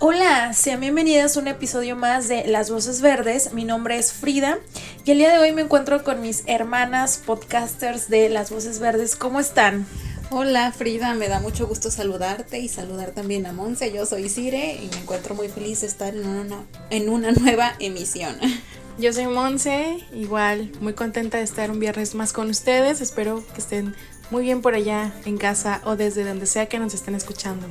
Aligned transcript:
Hola, 0.00 0.52
sean 0.52 0.78
bienvenidas 0.78 1.36
a 1.36 1.40
un 1.40 1.48
episodio 1.48 1.96
más 1.96 2.28
de 2.28 2.46
Las 2.46 2.70
Voces 2.70 3.00
Verdes. 3.00 3.52
Mi 3.52 3.64
nombre 3.64 3.98
es 3.98 4.12
Frida 4.12 4.60
y 5.04 5.10
el 5.10 5.18
día 5.18 5.32
de 5.32 5.40
hoy 5.40 5.50
me 5.50 5.62
encuentro 5.62 6.04
con 6.04 6.20
mis 6.20 6.44
hermanas 6.46 7.20
podcasters 7.26 8.08
de 8.08 8.28
Las 8.28 8.52
Voces 8.52 8.78
Verdes. 8.78 9.16
¿Cómo 9.16 9.40
están? 9.40 9.86
Hola 10.30 10.70
Frida, 10.70 11.14
me 11.14 11.26
da 11.26 11.40
mucho 11.40 11.66
gusto 11.66 11.90
saludarte 11.90 12.60
y 12.60 12.68
saludar 12.68 13.10
también 13.10 13.44
a 13.46 13.52
Monse. 13.52 13.92
Yo 13.92 14.06
soy 14.06 14.28
Cire 14.28 14.76
y 14.76 14.86
me 14.86 14.98
encuentro 14.98 15.34
muy 15.34 15.48
feliz 15.48 15.80
de 15.80 15.88
estar 15.88 16.14
en 16.14 16.28
una, 16.28 16.64
en 16.90 17.08
una 17.08 17.32
nueva 17.32 17.74
emisión. 17.80 18.36
Yo 18.98 19.12
soy 19.12 19.26
Monse, 19.26 19.98
igual 20.12 20.70
muy 20.80 20.92
contenta 20.92 21.38
de 21.38 21.44
estar 21.44 21.72
un 21.72 21.80
viernes 21.80 22.14
más 22.14 22.32
con 22.32 22.48
ustedes. 22.50 23.00
Espero 23.00 23.44
que 23.52 23.60
estén 23.60 23.96
muy 24.30 24.44
bien 24.44 24.62
por 24.62 24.74
allá 24.74 25.12
en 25.24 25.38
casa 25.38 25.80
o 25.84 25.96
desde 25.96 26.22
donde 26.22 26.46
sea 26.46 26.66
que 26.66 26.78
nos 26.78 26.94
estén 26.94 27.16
escuchando. 27.16 27.66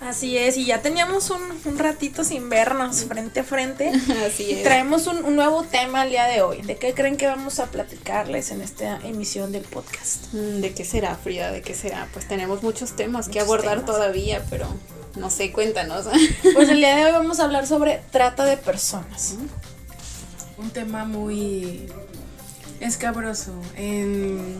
Así 0.00 0.38
es, 0.38 0.56
y 0.56 0.64
ya 0.64 0.80
teníamos 0.80 1.30
un, 1.30 1.78
ratito 1.78 2.22
sin 2.22 2.48
vernos 2.48 3.04
frente 3.04 3.40
a 3.40 3.44
frente. 3.44 3.88
Así 4.26 4.52
es. 4.52 4.62
traemos 4.62 5.06
un, 5.06 5.34
nuevo 5.34 5.64
tema 5.64 6.04
el 6.04 6.10
día 6.10 6.26
de 6.26 6.40
hoy. 6.42 6.62
¿De 6.62 6.76
qué 6.76 6.94
creen 6.94 7.16
que 7.16 7.26
vamos 7.26 7.58
a 7.58 7.66
platicarles 7.66 8.50
en 8.52 8.60
esta 8.60 8.98
emisión 9.04 9.50
del 9.50 9.62
podcast? 9.62 10.32
Mm, 10.32 10.60
¿De 10.60 10.72
qué 10.72 10.84
será, 10.84 11.16
Frida? 11.16 11.50
¿De 11.50 11.62
qué 11.62 11.74
será? 11.74 12.08
Pues 12.12 12.28
tenemos 12.28 12.62
muchos 12.62 12.94
temas 12.94 13.28
que 13.28 13.40
abordar 13.40 13.84
todavía, 13.84 14.44
pero 14.50 14.68
no 15.16 15.30
sé, 15.30 15.52
cuéntanos. 15.52 16.06
Pues 16.54 16.68
el 16.68 16.78
día 16.78 16.96
de 16.96 17.04
hoy 17.06 17.12
vamos 17.12 17.40
a 17.40 17.44
hablar 17.44 17.66
sobre 17.66 18.00
trata 18.12 18.44
de 18.44 18.56
personas. 18.56 19.34
Un 20.58 20.70
tema 20.70 21.04
muy 21.04 21.88
escabroso. 22.80 23.52
En 23.76 24.58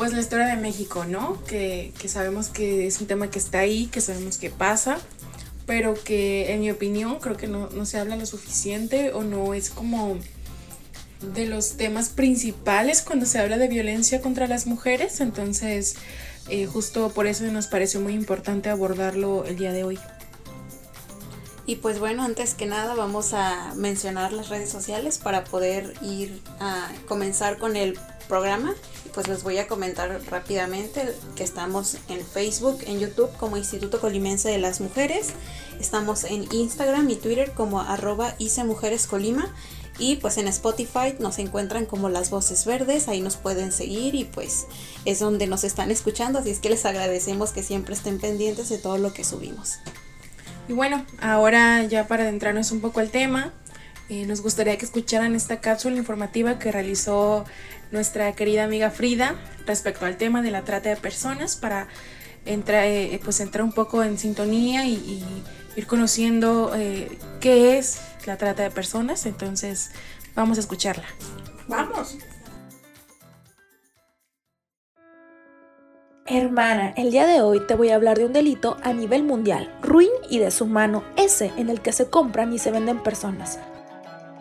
pues 0.00 0.14
la 0.14 0.20
historia 0.20 0.46
de 0.46 0.56
México, 0.56 1.04
¿no? 1.04 1.44
Que, 1.44 1.92
sabemos 2.06 2.48
que 2.48 2.86
es 2.86 3.02
un 3.02 3.06
tema 3.06 3.30
que 3.30 3.38
está 3.38 3.58
ahí, 3.58 3.84
que 3.84 4.00
sabemos 4.00 4.38
que 4.38 4.48
pasa, 4.48 4.98
pero 5.66 5.92
que 5.92 6.54
en 6.54 6.60
mi 6.60 6.70
opinión 6.70 7.18
creo 7.20 7.36
que 7.36 7.46
no, 7.46 7.68
se 7.84 7.98
habla 7.98 8.16
lo 8.16 8.24
suficiente 8.24 9.12
o 9.12 9.24
no 9.24 9.52
es 9.52 9.68
como 9.68 10.16
de 11.34 11.44
los 11.44 11.76
temas 11.76 12.08
principales 12.08 13.02
cuando 13.02 13.26
se 13.26 13.40
habla 13.40 13.58
de 13.58 13.68
violencia 13.68 14.22
contra 14.22 14.46
las 14.46 14.66
mujeres, 14.66 15.20
entonces 15.20 15.96
eh, 16.48 16.64
justo 16.64 17.10
por 17.10 17.26
eso 17.26 17.44
nos 17.44 17.66
pareció 17.66 18.00
muy 18.00 18.14
importante 18.14 18.70
abordarlo 18.70 19.44
el 19.44 19.58
día 19.58 19.70
de 19.70 19.84
hoy. 19.84 19.98
Y 21.70 21.76
pues 21.76 22.00
bueno, 22.00 22.24
antes 22.24 22.54
que 22.54 22.66
nada 22.66 22.96
vamos 22.96 23.32
a 23.32 23.74
mencionar 23.76 24.32
las 24.32 24.48
redes 24.48 24.68
sociales 24.70 25.18
para 25.18 25.44
poder 25.44 25.94
ir 26.02 26.42
a 26.58 26.90
comenzar 27.06 27.58
con 27.58 27.76
el 27.76 27.96
programa. 28.26 28.74
Pues 29.14 29.28
les 29.28 29.44
voy 29.44 29.58
a 29.58 29.68
comentar 29.68 30.20
rápidamente 30.28 31.14
que 31.36 31.44
estamos 31.44 31.98
en 32.08 32.26
Facebook, 32.26 32.80
en 32.88 32.98
YouTube 32.98 33.30
como 33.36 33.56
Instituto 33.56 34.00
Colimense 34.00 34.48
de 34.48 34.58
las 34.58 34.80
Mujeres, 34.80 35.28
estamos 35.78 36.24
en 36.24 36.52
Instagram 36.52 37.08
y 37.08 37.14
Twitter 37.14 37.52
como 37.52 37.80
arroba 37.80 38.34
Mujeres 38.66 39.08
y 40.00 40.16
pues 40.16 40.38
en 40.38 40.48
Spotify 40.48 41.14
nos 41.20 41.38
encuentran 41.38 41.86
como 41.86 42.08
Las 42.08 42.30
Voces 42.30 42.64
Verdes, 42.64 43.06
ahí 43.06 43.20
nos 43.20 43.36
pueden 43.36 43.70
seguir 43.70 44.16
y 44.16 44.24
pues 44.24 44.66
es 45.04 45.20
donde 45.20 45.46
nos 45.46 45.62
están 45.62 45.92
escuchando, 45.92 46.40
así 46.40 46.50
es 46.50 46.58
que 46.58 46.70
les 46.70 46.84
agradecemos 46.84 47.52
que 47.52 47.62
siempre 47.62 47.94
estén 47.94 48.18
pendientes 48.18 48.68
de 48.70 48.78
todo 48.78 48.98
lo 48.98 49.12
que 49.12 49.22
subimos. 49.22 49.78
Y 50.70 50.72
bueno, 50.72 51.04
ahora 51.20 51.82
ya 51.82 52.06
para 52.06 52.22
adentrarnos 52.22 52.70
un 52.70 52.80
poco 52.80 53.00
al 53.00 53.10
tema, 53.10 53.52
eh, 54.08 54.24
nos 54.24 54.40
gustaría 54.40 54.78
que 54.78 54.84
escucharan 54.84 55.34
esta 55.34 55.60
cápsula 55.60 55.96
informativa 55.96 56.60
que 56.60 56.70
realizó 56.70 57.44
nuestra 57.90 58.32
querida 58.36 58.62
amiga 58.62 58.92
Frida 58.92 59.34
respecto 59.66 60.06
al 60.06 60.16
tema 60.16 60.42
de 60.42 60.52
la 60.52 60.62
trata 60.62 60.88
de 60.90 60.94
personas 60.94 61.56
para 61.56 61.88
entrar, 62.46 62.84
eh, 62.84 63.20
pues 63.24 63.40
entrar 63.40 63.64
un 63.64 63.72
poco 63.72 64.04
en 64.04 64.16
sintonía 64.16 64.86
y, 64.86 65.24
ir 65.74 65.86
conociendo 65.88 66.72
eh, 66.76 67.18
qué 67.40 67.76
es 67.76 68.00
la 68.24 68.36
trata 68.36 68.62
de 68.62 68.70
personas. 68.70 69.26
Entonces, 69.26 69.90
vamos 70.36 70.56
a 70.56 70.60
escucharla. 70.60 71.06
Vamos. 71.66 72.16
Hermana, 76.32 76.94
el 76.96 77.10
día 77.10 77.26
de 77.26 77.40
hoy 77.40 77.58
te 77.58 77.74
voy 77.74 77.88
a 77.88 77.96
hablar 77.96 78.16
de 78.16 78.24
un 78.24 78.32
delito 78.32 78.76
a 78.84 78.92
nivel 78.92 79.24
mundial, 79.24 79.68
ruin 79.82 80.12
y 80.28 80.38
deshumano, 80.38 81.02
ese 81.16 81.50
en 81.56 81.68
el 81.68 81.80
que 81.80 81.90
se 81.90 82.08
compran 82.08 82.52
y 82.52 82.60
se 82.60 82.70
venden 82.70 83.02
personas. 83.02 83.58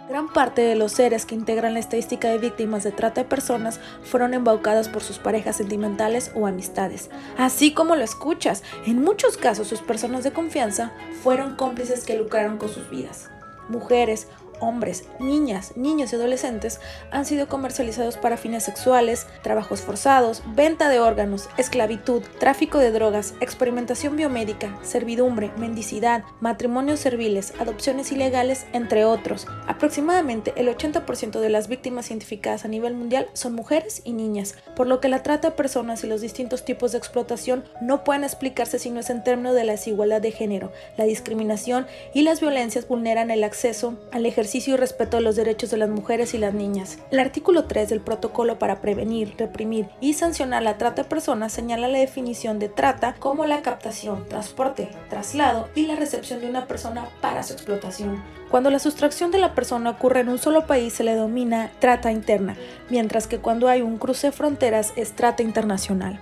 Gran 0.07 0.31
parte 0.31 0.61
de 0.61 0.75
los 0.75 0.91
seres 0.91 1.25
que 1.25 1.33
integran 1.33 1.73
la 1.73 1.79
estadística 1.79 2.29
de 2.29 2.38
víctimas 2.38 2.83
de 2.83 2.91
trata 2.91 3.23
de 3.23 3.27
personas 3.27 3.79
fueron 4.03 4.35
embaucadas 4.35 4.88
por 4.88 5.01
sus 5.01 5.17
parejas 5.17 5.55
sentimentales 5.55 6.31
o 6.35 6.45
amistades. 6.45 7.09
Así 7.39 7.73
como 7.73 7.95
lo 7.95 8.03
escuchas, 8.03 8.61
en 8.85 9.01
muchos 9.01 9.35
casos 9.35 9.67
sus 9.67 9.81
personas 9.81 10.23
de 10.23 10.31
confianza 10.31 10.91
fueron 11.23 11.56
cómplices 11.56 12.06
que 12.06 12.19
lucraron 12.19 12.59
con 12.59 12.69
sus 12.69 12.88
vidas. 12.91 13.31
Mujeres, 13.67 14.27
hombres, 14.59 15.05
niñas, 15.19 15.73
niños 15.75 16.11
y 16.11 16.15
adolescentes 16.15 16.79
han 17.11 17.25
sido 17.25 17.47
comercializados 17.47 18.17
para 18.17 18.37
fines 18.37 18.63
sexuales, 18.63 19.27
trabajos 19.41 19.81
forzados, 19.81 20.43
venta 20.55 20.89
de 20.89 20.99
órganos, 20.99 21.49
esclavitud, 21.57 22.21
tráfico 22.39 22.77
de 22.77 22.91
drogas, 22.91 23.33
experimentación 23.39 24.15
biomédica, 24.15 24.77
servidumbre, 24.81 25.51
mendicidad, 25.57 26.23
matrimonios 26.41 26.99
serviles, 26.99 27.53
adopciones 27.59 28.11
ilegales, 28.11 28.65
entre 28.73 29.05
otros. 29.05 29.47
Aproximadamente 29.67 30.53
el 30.57 30.67
80% 30.67 31.39
de 31.39 31.49
las 31.49 31.67
víctimas 31.67 32.09
identificadas 32.09 32.65
a 32.65 32.67
nivel 32.67 32.95
mundial 32.95 33.27
son 33.33 33.53
mujeres 33.53 34.01
y 34.03 34.13
niñas, 34.13 34.55
por 34.75 34.87
lo 34.87 34.99
que 34.99 35.09
la 35.09 35.23
trata 35.23 35.49
de 35.49 35.55
personas 35.55 36.03
y 36.03 36.07
los 36.07 36.21
distintos 36.21 36.65
tipos 36.65 36.91
de 36.91 36.97
explotación 36.97 37.63
no 37.81 38.03
pueden 38.03 38.23
explicarse 38.23 38.79
si 38.79 38.89
no 38.89 38.99
es 38.99 39.09
en 39.09 39.23
términos 39.23 39.55
de 39.55 39.63
la 39.63 39.73
desigualdad 39.73 40.21
de 40.21 40.31
género, 40.31 40.71
la 40.97 41.05
discriminación 41.05 41.87
y 42.13 42.23
las 42.23 42.41
violencias 42.41 42.87
vulneran 42.87 43.31
el 43.31 43.43
acceso 43.43 43.97
al 44.11 44.25
ejercicio 44.25 44.48
y 44.55 44.75
respeto 44.75 45.17
de 45.17 45.23
los 45.23 45.35
derechos 45.35 45.69
de 45.69 45.77
las 45.77 45.89
mujeres 45.89 46.33
y 46.33 46.39
las 46.39 46.53
niñas. 46.53 46.97
El 47.11 47.19
artículo 47.19 47.65
3 47.65 47.89
del 47.89 48.01
protocolo 48.01 48.57
para 48.57 48.81
prevenir, 48.81 49.35
reprimir 49.37 49.89
y 50.01 50.13
sancionar 50.13 50.63
la 50.63 50.77
trata 50.77 51.03
de 51.03 51.09
personas 51.09 51.53
señala 51.53 51.87
la 51.87 51.99
definición 51.99 52.57
de 52.57 52.67
trata 52.67 53.15
como 53.19 53.45
la 53.45 53.61
captación, 53.61 54.27
transporte, 54.27 54.89
traslado 55.09 55.69
y 55.75 55.85
la 55.85 55.95
recepción 55.95 56.41
de 56.41 56.49
una 56.49 56.65
persona 56.65 57.09
para 57.21 57.43
su 57.43 57.53
explotación. 57.53 58.23
Cuando 58.49 58.71
la 58.71 58.79
sustracción 58.79 59.29
de 59.29 59.38
la 59.38 59.53
persona 59.53 59.91
ocurre 59.91 60.21
en 60.21 60.29
un 60.29 60.39
solo 60.39 60.65
país 60.65 60.93
se 60.93 61.03
le 61.03 61.13
denomina 61.13 61.71
trata 61.79 62.11
interna, 62.11 62.55
mientras 62.89 63.27
que 63.27 63.38
cuando 63.38 63.67
hay 63.67 63.83
un 63.83 63.99
cruce 63.99 64.27
de 64.27 64.33
fronteras 64.33 64.93
es 64.95 65.13
trata 65.13 65.43
internacional. 65.43 66.19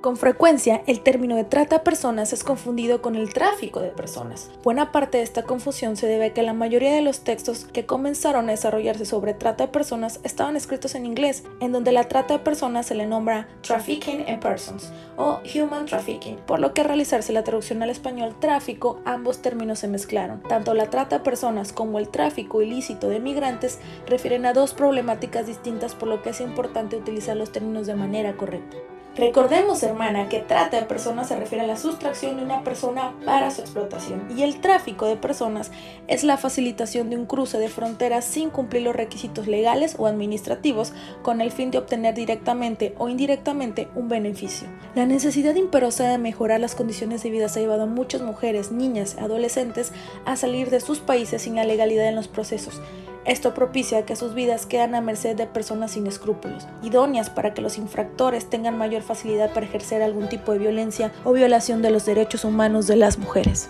Con 0.00 0.16
frecuencia, 0.16 0.84
el 0.86 1.00
término 1.00 1.34
de 1.34 1.42
trata 1.42 1.78
de 1.78 1.84
personas 1.84 2.32
es 2.32 2.44
confundido 2.44 3.02
con 3.02 3.16
el 3.16 3.32
tráfico 3.32 3.80
de 3.80 3.88
personas. 3.88 4.48
Buena 4.62 4.92
parte 4.92 5.18
de 5.18 5.24
esta 5.24 5.42
confusión 5.42 5.96
se 5.96 6.06
debe 6.06 6.26
a 6.26 6.32
que 6.32 6.44
la 6.44 6.52
mayoría 6.52 6.92
de 6.92 7.02
los 7.02 7.22
textos 7.22 7.64
que 7.64 7.84
comenzaron 7.84 8.48
a 8.48 8.52
desarrollarse 8.52 9.04
sobre 9.04 9.34
trata 9.34 9.66
de 9.66 9.72
personas 9.72 10.20
estaban 10.22 10.54
escritos 10.54 10.94
en 10.94 11.04
inglés, 11.04 11.42
en 11.58 11.72
donde 11.72 11.90
la 11.90 12.04
trata 12.04 12.34
de 12.34 12.44
personas 12.44 12.86
se 12.86 12.94
le 12.94 13.06
nombra 13.06 13.48
trafficking 13.62 14.24
in 14.28 14.38
persons 14.38 14.92
o 15.16 15.40
human 15.52 15.86
trafficking, 15.86 16.36
por 16.46 16.60
lo 16.60 16.72
que 16.72 16.82
al 16.82 16.86
realizarse 16.86 17.32
la 17.32 17.42
traducción 17.42 17.82
al 17.82 17.90
español 17.90 18.36
tráfico, 18.38 19.00
ambos 19.04 19.42
términos 19.42 19.80
se 19.80 19.88
mezclaron. 19.88 20.44
Tanto 20.44 20.74
la 20.74 20.90
trata 20.90 21.18
de 21.18 21.24
personas 21.24 21.72
como 21.72 21.98
el 21.98 22.08
tráfico 22.08 22.62
ilícito 22.62 23.08
de 23.08 23.18
migrantes 23.18 23.80
refieren 24.06 24.46
a 24.46 24.52
dos 24.52 24.74
problemáticas 24.74 25.48
distintas, 25.48 25.96
por 25.96 26.06
lo 26.06 26.22
que 26.22 26.30
es 26.30 26.40
importante 26.40 26.94
utilizar 26.94 27.36
los 27.36 27.50
términos 27.50 27.88
de 27.88 27.96
manera 27.96 28.36
correcta. 28.36 28.76
Recordemos, 29.18 29.82
hermana, 29.82 30.28
que 30.28 30.38
trata 30.38 30.78
de 30.78 30.86
personas 30.86 31.26
se 31.26 31.34
refiere 31.34 31.64
a 31.64 31.66
la 31.66 31.76
sustracción 31.76 32.36
de 32.36 32.44
una 32.44 32.62
persona 32.62 33.14
para 33.24 33.50
su 33.50 33.62
explotación 33.62 34.28
y 34.36 34.44
el 34.44 34.60
tráfico 34.60 35.06
de 35.06 35.16
personas 35.16 35.72
es 36.06 36.22
la 36.22 36.36
facilitación 36.36 37.10
de 37.10 37.16
un 37.16 37.26
cruce 37.26 37.58
de 37.58 37.68
fronteras 37.68 38.24
sin 38.24 38.50
cumplir 38.50 38.82
los 38.82 38.94
requisitos 38.94 39.48
legales 39.48 39.96
o 39.98 40.06
administrativos 40.06 40.92
con 41.22 41.40
el 41.40 41.50
fin 41.50 41.72
de 41.72 41.78
obtener 41.78 42.14
directamente 42.14 42.94
o 42.96 43.08
indirectamente 43.08 43.88
un 43.96 44.08
beneficio. 44.08 44.68
La 44.94 45.04
necesidad 45.04 45.56
imperosa 45.56 46.08
de 46.08 46.18
mejorar 46.18 46.60
las 46.60 46.76
condiciones 46.76 47.24
de 47.24 47.30
vida 47.30 47.46
ha 47.46 47.58
llevado 47.58 47.82
a 47.82 47.86
muchas 47.86 48.22
mujeres, 48.22 48.70
niñas, 48.70 49.16
adolescentes 49.18 49.92
a 50.26 50.36
salir 50.36 50.70
de 50.70 50.78
sus 50.78 51.00
países 51.00 51.42
sin 51.42 51.56
la 51.56 51.64
legalidad 51.64 52.06
en 52.06 52.14
los 52.14 52.28
procesos 52.28 52.80
esto 53.28 53.52
propicia 53.52 54.06
que 54.06 54.16
sus 54.16 54.32
vidas 54.32 54.64
quedan 54.64 54.94
a 54.94 55.02
merced 55.02 55.36
de 55.36 55.46
personas 55.46 55.90
sin 55.92 56.06
escrúpulos, 56.06 56.66
idóneas 56.82 57.28
para 57.28 57.52
que 57.52 57.60
los 57.60 57.76
infractores 57.76 58.48
tengan 58.48 58.78
mayor 58.78 59.02
facilidad 59.02 59.52
para 59.52 59.66
ejercer 59.66 60.02
algún 60.02 60.30
tipo 60.30 60.52
de 60.52 60.58
violencia 60.58 61.12
o 61.24 61.32
violación 61.32 61.82
de 61.82 61.90
los 61.90 62.06
derechos 62.06 62.44
humanos 62.44 62.86
de 62.86 62.96
las 62.96 63.18
mujeres. 63.18 63.68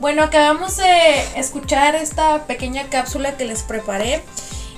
Bueno, 0.00 0.24
acabamos 0.24 0.78
de 0.78 1.38
escuchar 1.38 1.94
esta 1.94 2.46
pequeña 2.46 2.88
cápsula 2.88 3.36
que 3.36 3.44
les 3.44 3.62
preparé. 3.62 4.22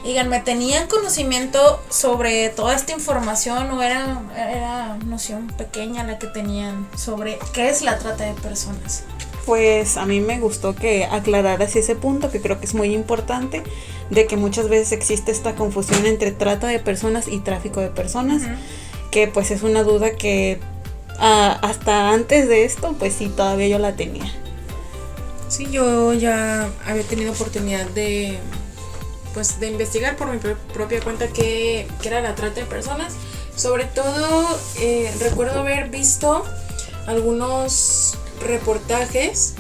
Díganme, 0.05 0.41
¿tenían 0.41 0.87
conocimiento 0.87 1.81
sobre 1.89 2.51
toda 2.51 2.75
esta 2.75 2.93
información 2.93 3.71
o 3.71 3.83
era, 3.83 4.21
era 4.37 4.99
noción 5.07 5.47
pequeña 5.47 6.05
la 6.05 6.19
que 6.19 6.27
tenían 6.27 6.87
sobre 6.95 7.39
qué 7.55 7.71
es 7.71 7.81
la 7.81 7.99
trata 7.99 8.25
de 8.25 8.35
personas? 8.35 9.05
Pues 9.47 9.97
a 9.97 10.07
mí 10.07 10.21
me 10.21 10.39
gustó 10.39 10.75
que 10.75 11.05
aclararas 11.05 11.75
ese 11.75 11.97
punto 11.97 12.31
que 12.31 12.41
creo 12.41 12.61
que 12.61 12.67
es 12.67 12.75
muy 12.75 12.95
importante, 12.95 13.63
de 14.11 14.27
que 14.27 14.37
muchas 14.37 14.69
veces 14.69 14.93
existe 14.93 15.33
esta 15.33 15.55
confusión 15.55 16.07
entre 16.07 16.33
trata 16.33 16.69
de 16.69 16.79
personas 16.79 17.29
y 17.29 17.41
tráfico 17.41 17.81
de 17.81 17.89
personas, 17.89 18.43
que 19.11 19.27
pues 19.27 19.51
es 19.51 19.63
una 19.63 19.83
duda 19.83 20.13
que 20.17 20.61
ah, 21.19 21.59
hasta 21.63 22.11
antes 22.11 22.49
de 22.49 22.65
esto 22.65 22.95
pues 22.99 23.15
sí 23.15 23.29
todavía 23.29 23.69
yo 23.69 23.79
la 23.79 23.97
tenía. 23.97 24.33
Sí, 25.49 25.67
yo 25.71 26.15
ya 26.15 26.71
había 26.87 27.03
tenido 27.03 27.33
oportunidad 27.33 27.87
de 27.91 28.39
pues 29.35 29.61
de 29.61 29.69
investigar 29.69 30.17
por 30.17 30.29
mi 30.29 30.39
propia 30.73 31.01
cuenta 31.01 31.29
qué, 31.29 31.87
era 32.05 32.21
la 32.21 32.35
trata 32.35 32.61
de 32.61 32.67
personas. 32.67 33.15
Sobre 33.57 33.85
todo 33.85 34.59
eh, 34.79 35.13
recuerdo 35.21 35.61
haber 35.61 35.91
visto 35.91 36.45
algunos 37.07 38.17
reportajes 38.43 39.55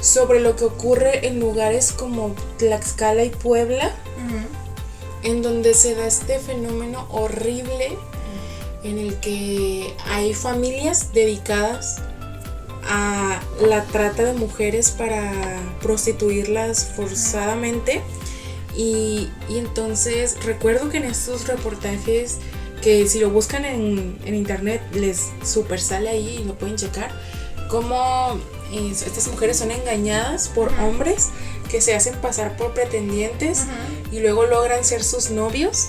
sobre 0.00 0.40
lo 0.40 0.56
que 0.56 0.64
ocurre 0.64 1.26
en 1.26 1.40
lugares 1.40 1.92
como 1.92 2.34
Tlaxcala 2.58 3.24
y 3.24 3.30
Puebla, 3.30 3.94
en 5.22 5.42
donde 5.42 5.74
se 5.74 5.94
da 5.94 6.06
este 6.06 6.38
fenómeno 6.38 7.06
horrible 7.10 7.96
en 8.84 8.98
el 8.98 9.18
que 9.20 9.94
hay 10.06 10.34
familias 10.34 11.12
dedicadas 11.14 12.02
a 12.86 13.40
la 13.66 13.82
trata 13.84 14.24
de 14.24 14.34
mujeres 14.34 14.90
para 14.90 15.32
prostituirlas 15.80 16.92
forzadamente. 16.94 18.02
Y, 18.76 19.30
entonces 19.48 20.36
recuerdo 20.44 20.90
que 20.90 20.98
en 20.98 21.04
estos 21.04 21.46
reportajes, 21.46 22.38
que 22.82 23.06
si 23.08 23.20
lo 23.20 23.30
buscan 23.30 23.64
en, 23.64 24.18
internet 24.26 24.82
les 24.92 25.30
super 25.42 25.80
sale 25.80 26.10
ahí 26.10 26.40
y 26.42 26.44
lo 26.44 26.54
pueden 26.54 26.76
checar, 26.76 27.10
cómo 27.74 28.38
estas 28.72 29.26
mujeres 29.26 29.58
son 29.58 29.72
engañadas 29.72 30.46
por 30.46 30.68
hombres 30.78 31.30
que 31.68 31.80
se 31.80 31.92
hacen 31.92 32.14
pasar 32.20 32.56
por 32.56 32.72
pretendientes 32.72 33.64
y 34.12 34.20
luego 34.20 34.46
logran 34.46 34.84
ser 34.84 35.02
sus 35.02 35.30
novios 35.30 35.88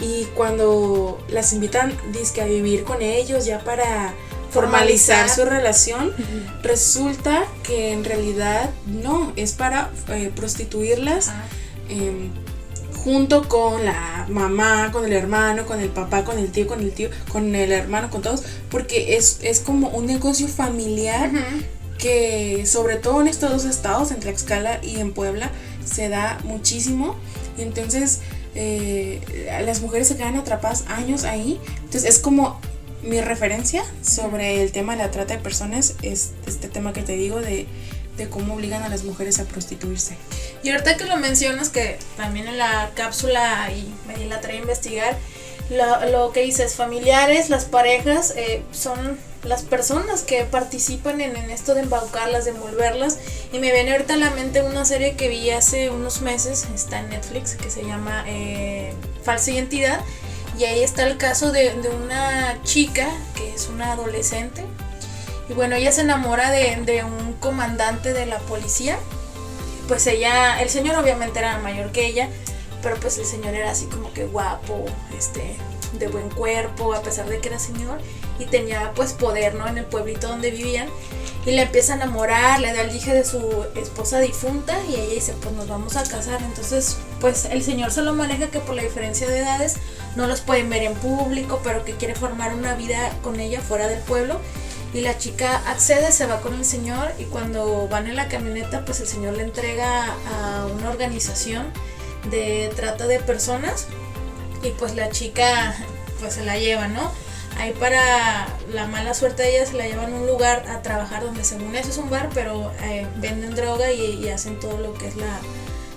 y 0.00 0.24
cuando 0.34 1.22
las 1.28 1.52
invitan 1.52 1.94
a 2.40 2.44
vivir 2.44 2.84
con 2.84 3.02
ellos 3.02 3.44
ya 3.44 3.58
para 3.58 4.14
formalizar 4.50 5.28
su 5.28 5.44
relación, 5.44 6.14
resulta 6.62 7.44
que 7.62 7.92
en 7.92 8.04
realidad 8.04 8.70
no, 8.86 9.34
es 9.36 9.52
para 9.52 9.90
eh, 10.08 10.32
prostituirlas. 10.34 11.30
Em, 11.90 12.30
junto 13.04 13.48
con 13.48 13.84
la 13.84 14.26
mamá, 14.28 14.90
con 14.92 15.04
el 15.04 15.12
hermano, 15.12 15.66
con 15.66 15.80
el 15.80 15.88
papá, 15.88 16.24
con 16.24 16.38
el 16.38 16.50
tío, 16.50 16.66
con 16.66 16.80
el 16.80 16.92
tío, 16.92 17.10
con 17.30 17.54
el 17.54 17.72
hermano, 17.72 18.10
con 18.10 18.22
todos, 18.22 18.42
porque 18.70 19.16
es, 19.16 19.38
como 19.64 19.88
un 19.88 20.06
negocio 20.06 20.48
familiar 20.48 21.30
que 21.98 22.64
sobre 22.66 22.96
todo 22.96 23.20
en 23.20 23.28
estos 23.28 23.50
dos 23.50 23.64
estados, 23.64 24.10
en 24.12 24.20
Tlaxcala 24.20 24.80
y 24.82 25.00
en 25.00 25.12
Puebla, 25.12 25.50
se 25.84 26.08
da 26.08 26.38
muchísimo. 26.44 27.16
Y 27.58 27.62
entonces 27.62 28.20
eh, 28.54 29.20
las 29.64 29.80
mujeres 29.80 30.08
se 30.08 30.16
quedan 30.16 30.36
atrapadas 30.36 30.84
años 30.88 31.24
ahí. 31.24 31.60
Entonces 31.84 32.04
es 32.04 32.18
como 32.18 32.60
mi 33.02 33.20
referencia 33.20 33.84
sobre 34.02 34.62
el 34.62 34.72
tema 34.72 34.92
de 34.92 35.02
la 35.02 35.10
trata 35.10 35.34
de 35.34 35.40
personas, 35.40 35.94
es 36.02 36.32
este 36.46 36.68
tema 36.68 36.92
que 36.92 37.02
te 37.02 37.12
digo 37.12 37.40
de 37.40 37.66
de 38.18 38.28
cómo 38.28 38.54
obligan 38.54 38.82
a 38.82 38.88
las 38.88 39.04
mujeres 39.04 39.38
a 39.38 39.44
prostituirse. 39.44 40.18
Y 40.62 40.70
ahorita 40.70 40.96
que 40.96 41.04
lo 41.04 41.16
mencionas, 41.16 41.70
que 41.70 41.98
también 42.16 42.48
en 42.48 42.58
la 42.58 42.90
cápsula 42.94 43.70
y 43.72 43.88
me 44.06 44.26
la 44.26 44.40
trae 44.40 44.56
a 44.56 44.60
investigar, 44.60 45.16
lo, 45.70 46.32
que 46.32 46.42
dices, 46.42 46.74
familiares, 46.74 47.50
las 47.50 47.64
parejas, 47.64 48.34
eh, 48.36 48.62
son 48.72 49.18
las 49.44 49.62
personas 49.62 50.22
que 50.22 50.44
participan 50.44 51.20
en, 51.20 51.36
esto 51.50 51.74
de 51.74 51.82
embaucarlas, 51.82 52.44
de 52.44 52.52
envolverlas. 52.52 53.18
Y 53.52 53.58
me 53.58 53.70
viene 53.72 53.92
ahorita 53.92 54.14
a 54.14 54.16
la 54.16 54.30
mente 54.30 54.62
una 54.62 54.84
serie 54.84 55.14
que 55.14 55.28
vi 55.28 55.50
hace 55.50 55.90
unos 55.90 56.22
meses, 56.22 56.66
está 56.74 57.00
en 57.00 57.10
Netflix, 57.10 57.54
que 57.54 57.70
se 57.70 57.84
llama 57.84 58.24
eh, 58.26 58.92
Falsa 59.22 59.50
Identidad. 59.50 60.00
Y 60.58 60.64
ahí 60.64 60.82
está 60.82 61.06
el 61.06 61.18
caso 61.18 61.52
de, 61.52 61.74
de 61.74 61.88
una 61.88 62.60
chica 62.64 63.08
que 63.36 63.54
es 63.54 63.68
una 63.68 63.92
adolescente, 63.92 64.64
y 65.48 65.54
bueno, 65.54 65.76
ella 65.76 65.92
se 65.92 66.02
enamora 66.02 66.50
de, 66.50 67.04
un 67.04 67.32
comandante 67.34 68.12
de 68.12 68.26
la 68.26 68.38
policía. 68.40 68.98
Pues 69.86 70.06
ella, 70.06 70.60
el 70.60 70.68
señor 70.68 70.96
obviamente 70.96 71.38
era 71.38 71.58
mayor 71.58 71.90
que 71.90 72.06
ella, 72.06 72.28
pero 72.82 72.96
pues 72.96 73.16
el 73.16 73.24
señor 73.24 73.54
era 73.54 73.70
así 73.70 73.86
como 73.86 74.12
que 74.12 74.26
guapo, 74.26 74.84
este, 75.16 75.56
de 75.98 76.08
buen 76.08 76.28
cuerpo, 76.28 76.92
a 76.92 77.00
pesar 77.00 77.26
de 77.28 77.38
que 77.38 77.48
era 77.48 77.58
señor, 77.58 77.98
y 78.38 78.44
tenía 78.44 78.92
pues 78.94 79.14
poder, 79.14 79.54
¿no? 79.54 79.66
En 79.66 79.78
el 79.78 79.86
pueblito 79.86 80.28
donde 80.28 80.50
vivían. 80.50 80.88
Y 81.46 81.52
le 81.52 81.62
empieza 81.62 81.94
a 81.94 81.96
enamorar, 81.96 82.60
le 82.60 82.74
da 82.74 82.82
el 82.82 82.92
dije 82.92 83.14
de 83.14 83.24
su 83.24 83.64
esposa 83.74 84.20
difunta 84.20 84.78
y 84.86 84.96
ella 84.96 85.14
dice, 85.14 85.34
pues 85.40 85.54
nos 85.54 85.66
vamos 85.66 85.96
a 85.96 86.02
casar. 86.02 86.42
Entonces, 86.42 86.98
pues 87.20 87.46
el 87.46 87.62
señor 87.62 87.90
se 87.90 88.02
lo 88.02 88.12
maneja 88.12 88.48
que 88.48 88.60
por 88.60 88.74
la 88.74 88.82
diferencia 88.82 89.26
de 89.26 89.38
edades 89.38 89.76
no 90.14 90.26
los 90.26 90.42
pueden 90.42 90.68
ver 90.68 90.82
en 90.82 90.94
público, 90.94 91.62
pero 91.64 91.86
que 91.86 91.94
quiere 91.94 92.14
formar 92.14 92.52
una 92.52 92.74
vida 92.74 93.12
con 93.22 93.40
ella 93.40 93.62
fuera 93.62 93.88
del 93.88 94.00
pueblo 94.00 94.40
y 94.94 95.02
la 95.02 95.18
chica 95.18 95.62
accede, 95.66 96.12
se 96.12 96.26
va 96.26 96.40
con 96.40 96.54
el 96.54 96.64
señor 96.64 97.12
y 97.18 97.24
cuando 97.24 97.88
van 97.88 98.06
en 98.06 98.16
la 98.16 98.28
camioneta 98.28 98.84
pues 98.84 99.00
el 99.00 99.06
señor 99.06 99.36
le 99.36 99.42
entrega 99.42 100.06
a 100.06 100.66
una 100.66 100.90
organización 100.90 101.66
de 102.30 102.72
trata 102.74 103.06
de 103.06 103.20
personas 103.20 103.86
y 104.62 104.70
pues 104.70 104.94
la 104.94 105.10
chica 105.10 105.74
pues 106.20 106.34
se 106.34 106.44
la 106.44 106.58
lleva, 106.58 106.88
¿no? 106.88 107.12
Ahí 107.58 107.72
para 107.72 108.46
la 108.72 108.86
mala 108.86 109.14
suerte 109.14 109.42
de 109.42 109.56
ella 109.56 109.66
se 109.66 109.74
la 109.74 109.86
llevan 109.86 110.12
a 110.12 110.16
un 110.16 110.26
lugar 110.26 110.64
a 110.68 110.82
trabajar 110.82 111.24
donde 111.24 111.44
según 111.44 111.74
eso 111.74 111.90
es 111.90 111.98
un 111.98 112.08
bar, 112.08 112.30
pero 112.32 112.72
eh, 112.82 113.06
venden 113.16 113.54
droga 113.54 113.90
y, 113.90 114.28
hacen 114.28 114.60
todo 114.60 114.78
lo 114.78 114.94
que 114.94 115.08
es 115.08 115.16
la, 115.16 115.40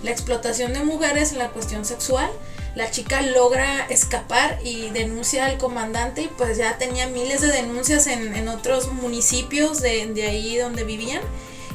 la 0.04 0.12
explotación 0.12 0.74
de 0.74 0.84
mujeres 0.84 1.32
en 1.34 1.40
la 1.40 1.50
cuestión 1.50 1.86
sexual 1.86 2.30
la 2.75 2.89
chica 2.89 3.21
logra 3.21 3.85
escapar 3.89 4.59
y 4.63 4.89
denuncia 4.89 5.45
al 5.45 5.57
comandante 5.57 6.23
y 6.23 6.27
pues 6.27 6.57
ya 6.57 6.77
tenía 6.77 7.07
miles 7.07 7.41
de 7.41 7.47
denuncias 7.47 8.07
en, 8.07 8.47
otros 8.47 8.91
municipios 8.94 9.81
de, 9.81 10.13
ahí 10.25 10.57
donde 10.57 10.83
vivían 10.83 11.21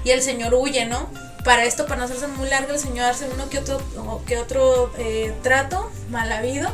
y 0.04 0.10
el 0.10 0.22
señor 0.22 0.54
huye, 0.54 0.87
¿no? 0.87 1.10
Para 1.44 1.65
esto, 1.65 1.86
para 1.86 1.98
no 1.98 2.05
hacerse 2.05 2.26
muy 2.29 2.48
largo, 2.48 2.72
el 2.72 2.79
señor 2.79 3.06
hace 3.06 3.29
uno 3.32 3.48
que 3.48 3.58
otro, 3.58 3.81
que 4.26 4.38
otro 4.38 4.91
eh, 4.98 5.32
trato 5.43 5.91
mal 6.10 6.32
habido 6.32 6.70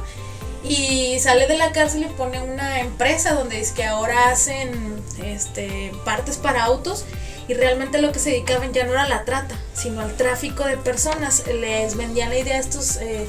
y 0.64 1.18
sale 1.18 1.46
de 1.46 1.58
la 1.58 1.72
cárcel 1.72 2.02
y 2.02 2.06
pone 2.06 2.40
una 2.40 2.80
empresa 2.80 3.34
donde 3.34 3.60
es 3.60 3.72
que 3.72 3.84
ahora 3.84 4.30
hacen 4.30 5.02
este, 5.22 5.92
partes 6.04 6.36
para 6.38 6.64
autos 6.64 7.04
y 7.48 7.54
realmente 7.54 8.00
lo 8.00 8.12
que 8.12 8.20
se 8.20 8.30
dedicaban 8.30 8.72
ya 8.72 8.84
no 8.84 8.92
era 8.92 9.08
la 9.08 9.24
trata, 9.24 9.56
sino 9.74 10.00
al 10.00 10.14
tráfico 10.16 10.64
de 10.64 10.76
personas. 10.76 11.44
Les 11.48 11.96
vendían 11.96 12.30
la 12.30 12.38
idea 12.38 12.56
a 12.56 12.60
estos... 12.60 12.96
Eh, 12.96 13.26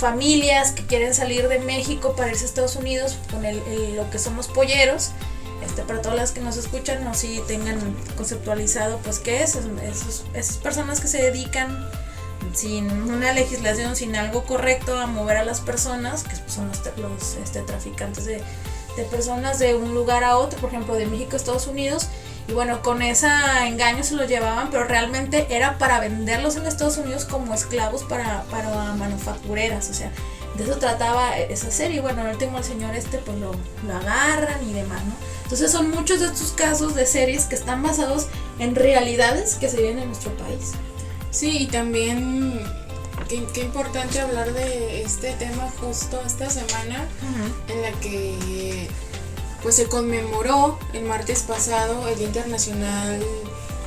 familias 0.00 0.72
que 0.72 0.84
quieren 0.86 1.14
salir 1.14 1.46
de 1.48 1.58
México 1.60 2.14
para 2.16 2.30
irse 2.30 2.44
a 2.44 2.48
Estados 2.48 2.76
Unidos 2.76 3.18
con 3.30 3.44
el, 3.44 3.62
lo 3.94 4.10
que 4.10 4.18
somos 4.18 4.48
polleros. 4.48 5.10
Este, 5.64 5.82
para 5.82 6.00
todas 6.00 6.16
las 6.16 6.32
que 6.32 6.40
nos 6.40 6.56
escuchan, 6.56 7.04
no 7.04 7.12
si 7.12 7.40
tengan 7.46 7.78
conceptualizado 8.16 8.98
pues 9.04 9.18
qué 9.18 9.42
es, 9.42 9.58
esas 10.34 10.56
personas 10.56 11.00
que 11.00 11.06
se 11.06 11.22
dedican 11.22 11.86
sin 12.54 12.90
una 12.90 13.32
legislación, 13.34 13.94
sin 13.94 14.16
algo 14.16 14.44
correcto 14.44 14.98
a 14.98 15.06
mover 15.06 15.36
a 15.36 15.44
las 15.44 15.60
personas, 15.60 16.24
que 16.24 16.34
son 16.50 16.68
los, 16.68 16.80
los 16.96 17.34
este, 17.34 17.60
traficantes 17.60 18.24
de 18.24 18.42
personas 19.10 19.58
de 19.58 19.74
un 19.74 19.94
lugar 19.94 20.24
a 20.24 20.38
otro, 20.38 20.58
por 20.60 20.70
ejemplo 20.70 20.94
de 20.94 21.06
México 21.06 21.32
a 21.34 21.36
Estados 21.36 21.66
Unidos, 21.66 22.08
y 22.50 22.52
bueno, 22.52 22.82
con 22.82 23.00
ese 23.00 23.28
engaño 23.64 24.02
se 24.02 24.16
los 24.16 24.28
llevaban, 24.28 24.70
pero 24.72 24.82
realmente 24.82 25.46
era 25.50 25.78
para 25.78 26.00
venderlos 26.00 26.56
en 26.56 26.66
Estados 26.66 26.96
Unidos 26.96 27.24
como 27.24 27.54
esclavos 27.54 28.02
para, 28.02 28.42
para 28.50 28.92
manufactureras. 28.94 29.88
O 29.88 29.94
sea, 29.94 30.10
de 30.56 30.64
eso 30.64 30.76
trataba 30.78 31.38
esa 31.38 31.70
serie. 31.70 31.98
Y 31.98 32.00
bueno, 32.00 32.22
al 32.22 32.32
último 32.32 32.58
el 32.58 32.64
señor 32.64 32.96
este 32.96 33.18
pues 33.18 33.38
lo, 33.38 33.52
agarran 33.94 34.68
y 34.68 34.72
demás, 34.72 35.00
¿no? 35.04 35.12
Entonces 35.44 35.70
son 35.70 35.90
muchos 35.90 36.18
de 36.18 36.26
estos 36.26 36.50
casos 36.50 36.96
de 36.96 37.06
series 37.06 37.44
que 37.44 37.54
están 37.54 37.84
basados 37.84 38.26
en 38.58 38.74
realidades 38.74 39.54
que 39.54 39.68
se 39.68 39.76
viven 39.76 40.00
en 40.00 40.06
nuestro 40.08 40.36
país. 40.36 40.72
Sí, 41.30 41.56
y 41.56 41.66
también 41.66 42.60
qué, 43.28 43.44
qué 43.54 43.60
importante 43.60 44.18
hablar 44.18 44.52
de 44.52 45.02
este 45.02 45.34
tema 45.34 45.70
justo 45.80 46.20
esta 46.26 46.50
semana 46.50 47.06
en 47.68 47.82
la 47.82 47.92
que 48.00 48.88
pues 49.62 49.76
se 49.76 49.86
conmemoró 49.86 50.78
el 50.92 51.04
martes 51.04 51.42
pasado 51.42 52.08
el 52.08 52.18
Día 52.18 52.28
Internacional 52.28 53.22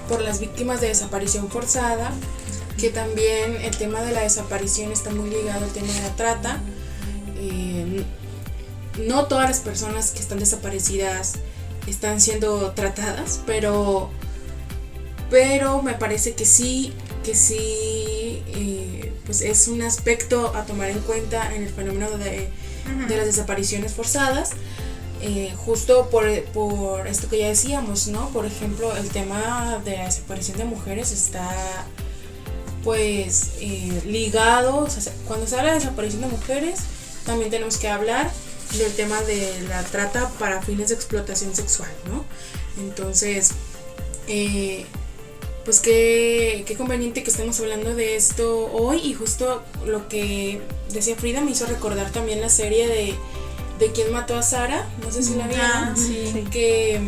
por 0.07 0.21
las 0.21 0.39
Víctimas 0.39 0.81
de 0.81 0.87
Desaparición 0.87 1.49
Forzada, 1.49 2.11
que 2.77 2.89
también 2.89 3.55
el 3.61 3.75
tema 3.77 4.01
de 4.01 4.11
la 4.11 4.21
desaparición 4.21 4.91
está 4.91 5.11
muy 5.11 5.29
ligado 5.29 5.63
al 5.63 5.71
tema 5.71 5.91
de 5.91 6.01
la 6.01 6.15
trata. 6.15 6.61
Eh, 7.37 8.03
no 8.99 9.25
todas 9.25 9.49
las 9.49 9.59
personas 9.59 10.11
que 10.11 10.19
están 10.19 10.39
desaparecidas 10.39 11.33
están 11.87 12.21
siendo 12.21 12.71
tratadas, 12.71 13.39
pero 13.45 14.09
pero 15.29 15.81
me 15.81 15.93
parece 15.93 16.33
que 16.33 16.45
sí, 16.45 16.93
que 17.23 17.33
sí, 17.33 18.43
eh, 18.47 19.11
pues 19.25 19.41
es 19.41 19.67
un 19.67 19.81
aspecto 19.81 20.55
a 20.55 20.63
tomar 20.65 20.91
en 20.91 20.99
cuenta 20.99 21.55
en 21.55 21.63
el 21.63 21.69
fenómeno 21.69 22.11
de, 22.19 22.49
de 23.07 23.17
las 23.17 23.25
desapariciones 23.25 23.93
forzadas. 23.93 24.51
Eh, 25.25 25.53
justo 25.55 26.09
por, 26.09 26.25
por, 26.47 27.07
esto 27.07 27.29
que 27.29 27.37
ya 27.37 27.47
decíamos, 27.47 28.07
¿no? 28.07 28.27
Por 28.31 28.45
ejemplo, 28.45 28.93
el 28.97 29.07
tema 29.07 29.81
de 29.85 29.95
la 29.95 30.03
desaparición 30.03 30.57
de 30.57 30.65
mujeres 30.65 31.13
está 31.13 31.49
pues 32.83 33.51
eh, 33.61 34.01
ligado, 34.05 34.79
o 34.79 34.89
sea, 34.89 35.13
cuando 35.25 35.47
se 35.47 35.57
habla 35.57 35.69
de 35.69 35.79
desaparición 35.79 36.23
de 36.23 36.27
mujeres, 36.27 36.81
también 37.25 37.49
tenemos 37.49 37.77
que 37.77 37.87
hablar 37.87 38.29
del 38.77 38.91
tema 38.95 39.21
de 39.21 39.61
la 39.69 39.81
trata 39.83 40.27
para 40.39 40.61
fines 40.61 40.89
de 40.89 40.95
explotación 40.95 41.55
sexual, 41.55 41.89
¿no? 42.09 42.25
Entonces, 42.83 43.51
eh, 44.27 44.85
pues 45.63 45.79
qué, 45.79 46.65
qué 46.67 46.75
conveniente 46.75 47.23
que 47.23 47.29
estemos 47.29 47.57
hablando 47.61 47.95
de 47.95 48.17
esto 48.17 48.69
hoy 48.73 48.97
y 48.97 49.13
justo 49.13 49.63
lo 49.85 50.09
que 50.09 50.59
decía 50.91 51.15
Frida 51.15 51.39
me 51.39 51.51
hizo 51.51 51.65
recordar 51.65 52.11
también 52.11 52.41
la 52.41 52.49
serie 52.49 52.89
de 52.89 53.15
de 53.87 53.91
quién 53.91 54.11
mató 54.11 54.35
a 54.37 54.43
Sara, 54.43 54.87
no 55.03 55.11
sé 55.11 55.23
si 55.23 55.35
la 55.35 55.47
vieron, 55.47 55.65
Ah, 55.65 55.93
sí. 55.95 56.45
que 56.51 57.01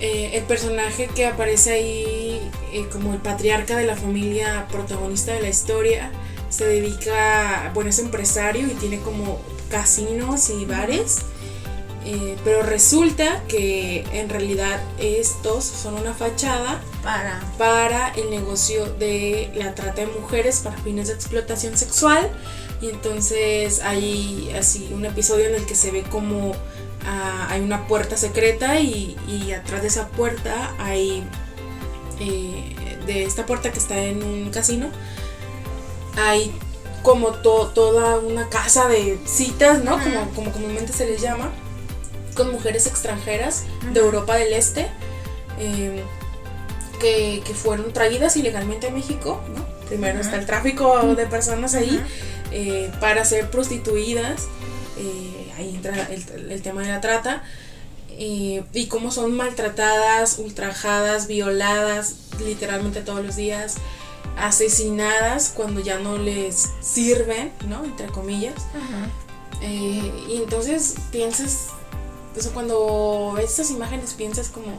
eh, 0.00 0.30
el 0.34 0.44
personaje 0.44 1.08
que 1.14 1.26
aparece 1.26 1.72
ahí 1.72 2.50
eh, 2.72 2.86
como 2.92 3.12
el 3.14 3.20
patriarca 3.20 3.76
de 3.76 3.84
la 3.86 3.96
familia 3.96 4.66
protagonista 4.70 5.32
de 5.32 5.40
la 5.42 5.48
historia 5.48 6.10
se 6.50 6.64
dedica, 6.66 7.70
bueno, 7.74 7.90
es 7.90 7.98
empresario 7.98 8.66
y 8.66 8.74
tiene 8.74 8.98
como 9.00 9.40
casinos 9.70 10.50
y 10.50 10.64
bares. 10.64 11.18
eh, 12.04 12.36
pero 12.44 12.62
resulta 12.62 13.42
que 13.48 14.02
en 14.12 14.28
realidad 14.30 14.80
estos 14.98 15.64
son 15.64 15.94
una 15.94 16.14
fachada 16.14 16.80
Para. 17.02 17.40
para 17.58 18.08
el 18.14 18.30
negocio 18.30 18.86
de 18.86 19.50
la 19.54 19.74
trata 19.74 20.02
de 20.02 20.06
mujeres 20.06 20.60
para 20.60 20.78
fines 20.78 21.08
de 21.08 21.14
explotación 21.14 21.76
sexual. 21.76 22.30
Y 22.80 22.90
entonces 22.90 23.80
hay 23.82 24.54
así 24.58 24.90
un 24.92 25.04
episodio 25.04 25.46
en 25.46 25.54
el 25.56 25.66
que 25.66 25.74
se 25.74 25.90
ve 25.90 26.02
como 26.04 26.52
ah, 27.04 27.48
hay 27.50 27.60
una 27.60 27.86
puerta 27.88 28.16
secreta 28.16 28.78
y, 28.80 29.16
y 29.26 29.52
atrás 29.52 29.82
de 29.82 29.88
esa 29.88 30.08
puerta 30.08 30.74
hay 30.78 31.24
eh, 32.20 32.98
de 33.06 33.24
esta 33.24 33.46
puerta 33.46 33.72
que 33.72 33.78
está 33.78 33.98
en 33.98 34.22
un 34.22 34.50
casino 34.50 34.90
hay 36.16 36.52
como 37.02 37.28
to- 37.32 37.68
toda 37.74 38.18
una 38.18 38.48
casa 38.48 38.88
de 38.88 39.18
citas, 39.24 39.82
¿no? 39.84 39.92
Como, 40.02 40.30
como 40.34 40.52
comúnmente 40.52 40.92
se 40.92 41.06
les 41.06 41.20
llama, 41.22 41.48
con 42.34 42.50
mujeres 42.52 42.86
extranjeras 42.88 43.64
de 43.92 44.00
Europa 44.00 44.34
del 44.36 44.52
Este. 44.52 44.88
eh, 45.58 46.02
que, 47.00 47.40
que 47.46 47.54
fueron 47.54 47.92
traídas 47.92 48.36
ilegalmente 48.36 48.88
a 48.88 48.90
México, 48.90 49.40
¿no? 49.54 49.64
Primero 49.88 50.20
está 50.20 50.36
el 50.36 50.46
tráfico 50.46 51.14
de 51.14 51.26
personas 51.26 51.74
ahí 51.74 52.00
eh, 52.50 52.90
para 53.00 53.24
ser 53.24 53.50
prostituidas, 53.50 54.46
eh, 54.98 55.52
ahí 55.56 55.74
entra 55.74 56.08
el, 56.10 56.50
el 56.52 56.62
tema 56.62 56.82
de 56.82 56.88
la 56.88 57.00
trata, 57.00 57.42
eh, 58.10 58.64
y 58.72 58.86
cómo 58.86 59.10
son 59.10 59.36
maltratadas, 59.36 60.38
ultrajadas, 60.38 61.26
violadas 61.26 62.16
literalmente 62.44 63.00
todos 63.00 63.24
los 63.24 63.36
días, 63.36 63.76
asesinadas 64.36 65.52
cuando 65.54 65.80
ya 65.80 65.98
no 65.98 66.18
les 66.18 66.68
sirven, 66.80 67.52
¿no? 67.68 67.84
Entre 67.84 68.06
comillas. 68.08 68.54
Y 69.60 70.36
entonces 70.36 70.94
piensas, 71.10 71.68
o 72.36 72.40
sea, 72.40 72.52
cuando 72.52 73.32
ves 73.36 73.50
estas 73.50 73.70
imágenes 73.70 74.14
piensas 74.14 74.48
como, 74.48 74.78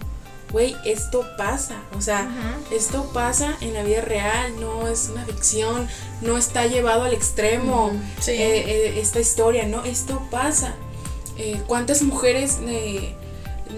güey, 0.52 0.76
esto 0.84 1.26
pasa, 1.38 1.76
o 1.98 2.02
sea, 2.02 2.28
esto 2.72 3.12
pasa 3.14 3.56
en 3.62 3.74
la 3.74 3.84
vida 3.84 4.02
real, 4.02 4.60
no 4.60 4.88
es 4.88 5.10
una 5.14 5.24
ficción, 5.26 5.88
no 6.22 6.38
está 6.38 6.66
llevado 6.66 7.04
al 7.04 7.14
extremo 7.14 7.92
Sí. 8.20 8.32
eh, 8.32 8.58
eh, 8.68 9.00
esta 9.00 9.20
historia, 9.20 9.66
¿no? 9.68 9.84
Esto 9.86 10.22
pasa. 10.32 10.74
Eh, 11.38 11.62
¿Cuántas 11.68 12.02
mujeres 12.02 12.58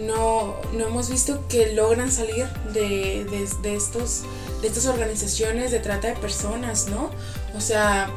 no, 0.07 0.55
no 0.73 0.87
hemos 0.87 1.09
visto 1.09 1.43
que 1.49 1.73
logran 1.73 2.11
salir 2.11 2.47
de, 2.73 3.25
de, 3.25 3.47
de 3.61 3.75
estos, 3.75 4.21
de 4.61 4.67
estas 4.67 4.85
organizaciones 4.87 5.71
de 5.71 5.79
trata 5.79 6.07
de 6.07 6.15
personas, 6.15 6.87
¿no? 6.87 7.11
O 7.55 7.61
sea, 7.61 8.09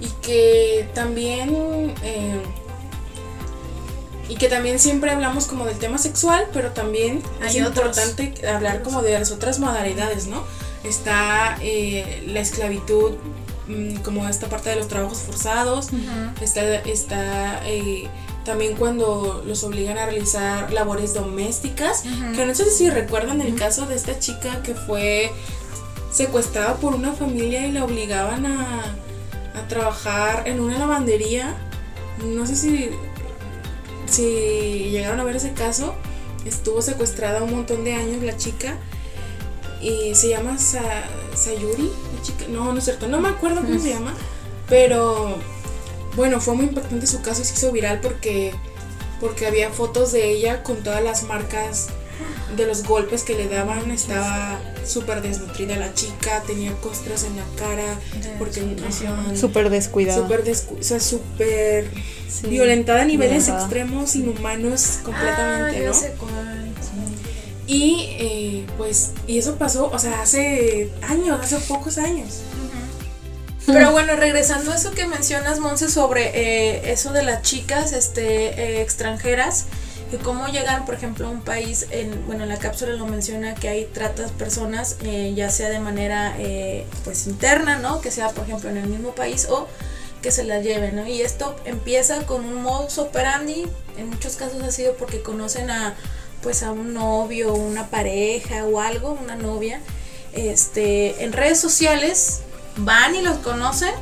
y 0.00 0.08
que 0.22 0.88
también... 0.94 1.94
y 4.28 4.36
que 4.36 4.48
también 4.48 4.78
siempre 4.78 5.10
hablamos 5.10 5.46
como 5.46 5.64
del 5.66 5.78
tema 5.78 5.98
sexual, 5.98 6.46
pero 6.52 6.70
también 6.72 7.22
es 7.44 7.54
Hay 7.54 7.62
otros. 7.62 7.96
importante 7.96 8.48
hablar 8.48 8.82
como 8.82 9.02
de 9.02 9.18
las 9.18 9.30
otras 9.30 9.58
modalidades, 9.58 10.26
¿no? 10.26 10.42
Está 10.84 11.56
eh, 11.60 12.22
la 12.26 12.40
esclavitud, 12.40 13.12
mm, 13.68 13.96
como 13.98 14.28
esta 14.28 14.48
parte 14.48 14.70
de 14.70 14.76
los 14.76 14.88
trabajos 14.88 15.18
forzados, 15.18 15.88
está, 16.40 16.62
está 16.62 17.60
eh, 17.66 18.08
también 18.44 18.76
cuando 18.76 19.42
los 19.46 19.64
obligan 19.64 19.98
a 19.98 20.06
realizar 20.06 20.72
labores 20.72 21.14
domésticas, 21.14 22.02
que 22.34 22.46
no 22.46 22.54
sé 22.54 22.70
si 22.70 22.90
recuerdan 22.90 23.40
el 23.40 23.54
caso 23.56 23.86
de 23.86 23.96
esta 23.96 24.18
chica 24.20 24.62
que 24.62 24.74
fue 24.74 25.32
secuestrada 26.12 26.76
por 26.76 26.94
una 26.94 27.12
familia 27.12 27.66
y 27.66 27.72
la 27.72 27.84
obligaban 27.84 28.46
a, 28.46 28.80
a 29.54 29.68
trabajar 29.68 30.44
en 30.46 30.60
una 30.60 30.78
lavandería. 30.78 31.56
No 32.24 32.46
sé 32.46 32.56
si, 32.56 32.90
si 34.08 34.90
llegaron 34.90 35.20
a 35.20 35.24
ver 35.24 35.36
ese 35.36 35.52
caso. 35.52 35.94
Estuvo 36.44 36.80
secuestrada 36.82 37.42
un 37.42 37.50
montón 37.52 37.84
de 37.84 37.94
años 37.94 38.22
la 38.22 38.36
chica. 38.36 38.76
Y 39.80 40.14
se 40.14 40.28
llama 40.30 40.58
Sa- 40.58 41.04
Sayuri, 41.34 41.90
la 42.14 42.22
chica. 42.22 42.44
No, 42.48 42.72
no 42.72 42.78
es 42.78 42.84
cierto, 42.84 43.08
no 43.08 43.20
me 43.20 43.28
acuerdo 43.28 43.60
cómo 43.62 43.78
se 43.78 43.90
llama. 43.90 44.14
Pero 44.68 45.36
bueno, 46.16 46.40
fue 46.40 46.54
muy 46.54 46.66
impactante 46.66 47.06
su 47.06 47.20
caso 47.22 47.42
y 47.42 47.44
se 47.44 47.54
hizo 47.54 47.72
viral 47.72 48.00
porque, 48.00 48.52
porque 49.20 49.46
había 49.46 49.70
fotos 49.70 50.12
de 50.12 50.30
ella 50.30 50.62
con 50.62 50.82
todas 50.82 51.02
las 51.04 51.24
marcas 51.24 51.88
de 52.56 52.66
los 52.66 52.84
golpes 52.84 53.22
que 53.22 53.34
le 53.34 53.48
daban. 53.48 53.90
Estaba 53.90 54.60
súper 54.84 55.22
desnutrida 55.22 55.76
la 55.76 55.92
chica, 55.94 56.42
tenía 56.46 56.72
costras 56.80 57.24
en 57.24 57.36
la 57.36 57.44
cara, 57.58 57.98
porque 58.38 58.62
Súper 59.34 59.70
descuidado. 59.70 60.22
súper 60.22 60.44
descu- 60.44 60.78
o 60.80 60.82
sea, 60.82 61.00
súper 61.00 61.90
Sí. 62.28 62.48
violentada 62.48 63.02
a 63.02 63.04
niveles 63.04 63.48
extremos, 63.48 64.16
inhumanos 64.16 64.98
completamente, 65.04 65.78
ah, 65.78 65.80
ya 65.80 65.88
¿no? 65.88 65.94
sé 65.94 66.14
cuál. 66.18 66.66
Y 67.68 68.06
eh, 68.20 68.66
pues, 68.76 69.10
y 69.26 69.38
eso 69.38 69.56
pasó, 69.56 69.90
o 69.92 69.98
sea, 69.98 70.22
hace 70.22 70.90
años, 71.02 71.38
hace 71.42 71.56
pocos 71.58 71.98
años. 71.98 72.42
Pero 73.66 73.90
bueno, 73.90 74.14
regresando 74.14 74.70
a 74.70 74.76
eso 74.76 74.92
que 74.92 75.06
mencionas, 75.08 75.58
Monse, 75.58 75.90
sobre 75.90 76.30
eh, 76.34 76.92
eso 76.92 77.12
de 77.12 77.24
las 77.24 77.42
chicas 77.42 77.92
este, 77.92 78.50
eh, 78.50 78.82
extranjeras, 78.82 79.64
que 80.10 80.18
cómo 80.18 80.46
llegan, 80.46 80.84
por 80.84 80.94
ejemplo, 80.94 81.26
a 81.26 81.30
un 81.30 81.40
país, 81.40 81.86
en, 81.90 82.26
bueno, 82.26 82.44
en 82.44 82.48
la 82.48 82.58
cápsula 82.58 82.92
lo 82.92 83.06
menciona 83.06 83.54
que 83.54 83.68
hay 83.68 83.84
tratas 83.84 84.30
personas, 84.30 84.96
eh, 85.02 85.32
ya 85.34 85.50
sea 85.50 85.68
de 85.68 85.80
manera 85.80 86.34
eh, 86.38 86.86
pues 87.04 87.26
interna, 87.26 87.78
¿no? 87.78 88.00
Que 88.00 88.10
sea, 88.10 88.30
por 88.30 88.44
ejemplo, 88.44 88.70
en 88.70 88.76
el 88.76 88.86
mismo 88.86 89.14
país 89.14 89.46
o 89.50 89.66
que 90.22 90.30
se 90.30 90.44
las 90.44 90.62
lleven, 90.62 90.96
¿no? 90.96 91.06
Y 91.06 91.22
esto 91.22 91.56
empieza 91.64 92.24
con 92.26 92.44
un 92.44 92.62
modus 92.62 92.98
operandi, 92.98 93.66
en 93.96 94.10
muchos 94.10 94.36
casos 94.36 94.62
ha 94.62 94.70
sido 94.70 94.94
porque 94.96 95.22
conocen 95.22 95.70
a 95.70 95.94
pues 96.42 96.62
a 96.62 96.70
un 96.70 96.94
novio, 96.94 97.54
una 97.54 97.88
pareja 97.88 98.64
o 98.64 98.80
algo, 98.80 99.18
una 99.20 99.34
novia, 99.34 99.80
este, 100.32 101.24
en 101.24 101.32
redes 101.32 101.58
sociales 101.58 102.42
van 102.76 103.14
y 103.14 103.22
los 103.22 103.38
conocen 103.38 103.92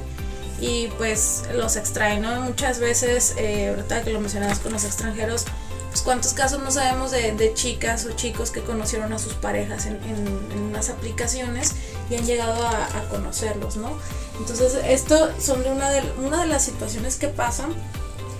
y 0.60 0.88
pues 0.98 1.44
los 1.54 1.76
extraen, 1.76 2.22
¿no? 2.22 2.40
Muchas 2.40 2.80
veces, 2.80 3.34
eh, 3.38 3.68
ahorita 3.68 4.02
que 4.02 4.12
lo 4.12 4.20
mencionabas 4.20 4.58
con 4.58 4.72
los 4.72 4.84
extranjeros, 4.84 5.44
pues 5.94 6.02
cuántos 6.02 6.32
casos 6.32 6.60
no 6.60 6.72
sabemos 6.72 7.12
de, 7.12 7.30
de 7.36 7.54
chicas 7.54 8.04
o 8.04 8.10
chicos 8.16 8.50
que 8.50 8.62
conocieron 8.62 9.12
a 9.12 9.18
sus 9.20 9.34
parejas 9.34 9.86
en, 9.86 9.94
en- 10.02 10.48
en 10.52 10.58
unas 10.62 10.90
aplicaciones 10.90 11.74
y 12.10 12.16
han 12.16 12.26
llegado 12.26 12.66
a, 12.66 12.88
conocerlos, 13.10 13.76
¿no? 13.76 13.96
Entonces, 14.40 14.74
esto 14.88 15.30
son 15.40 15.62
de 15.62 15.70
una 15.70 15.90
de, 15.90 16.02
una 16.18 16.40
de 16.42 16.48
las 16.48 16.64
situaciones 16.64 17.14
que 17.14 17.28
pasan 17.28 17.72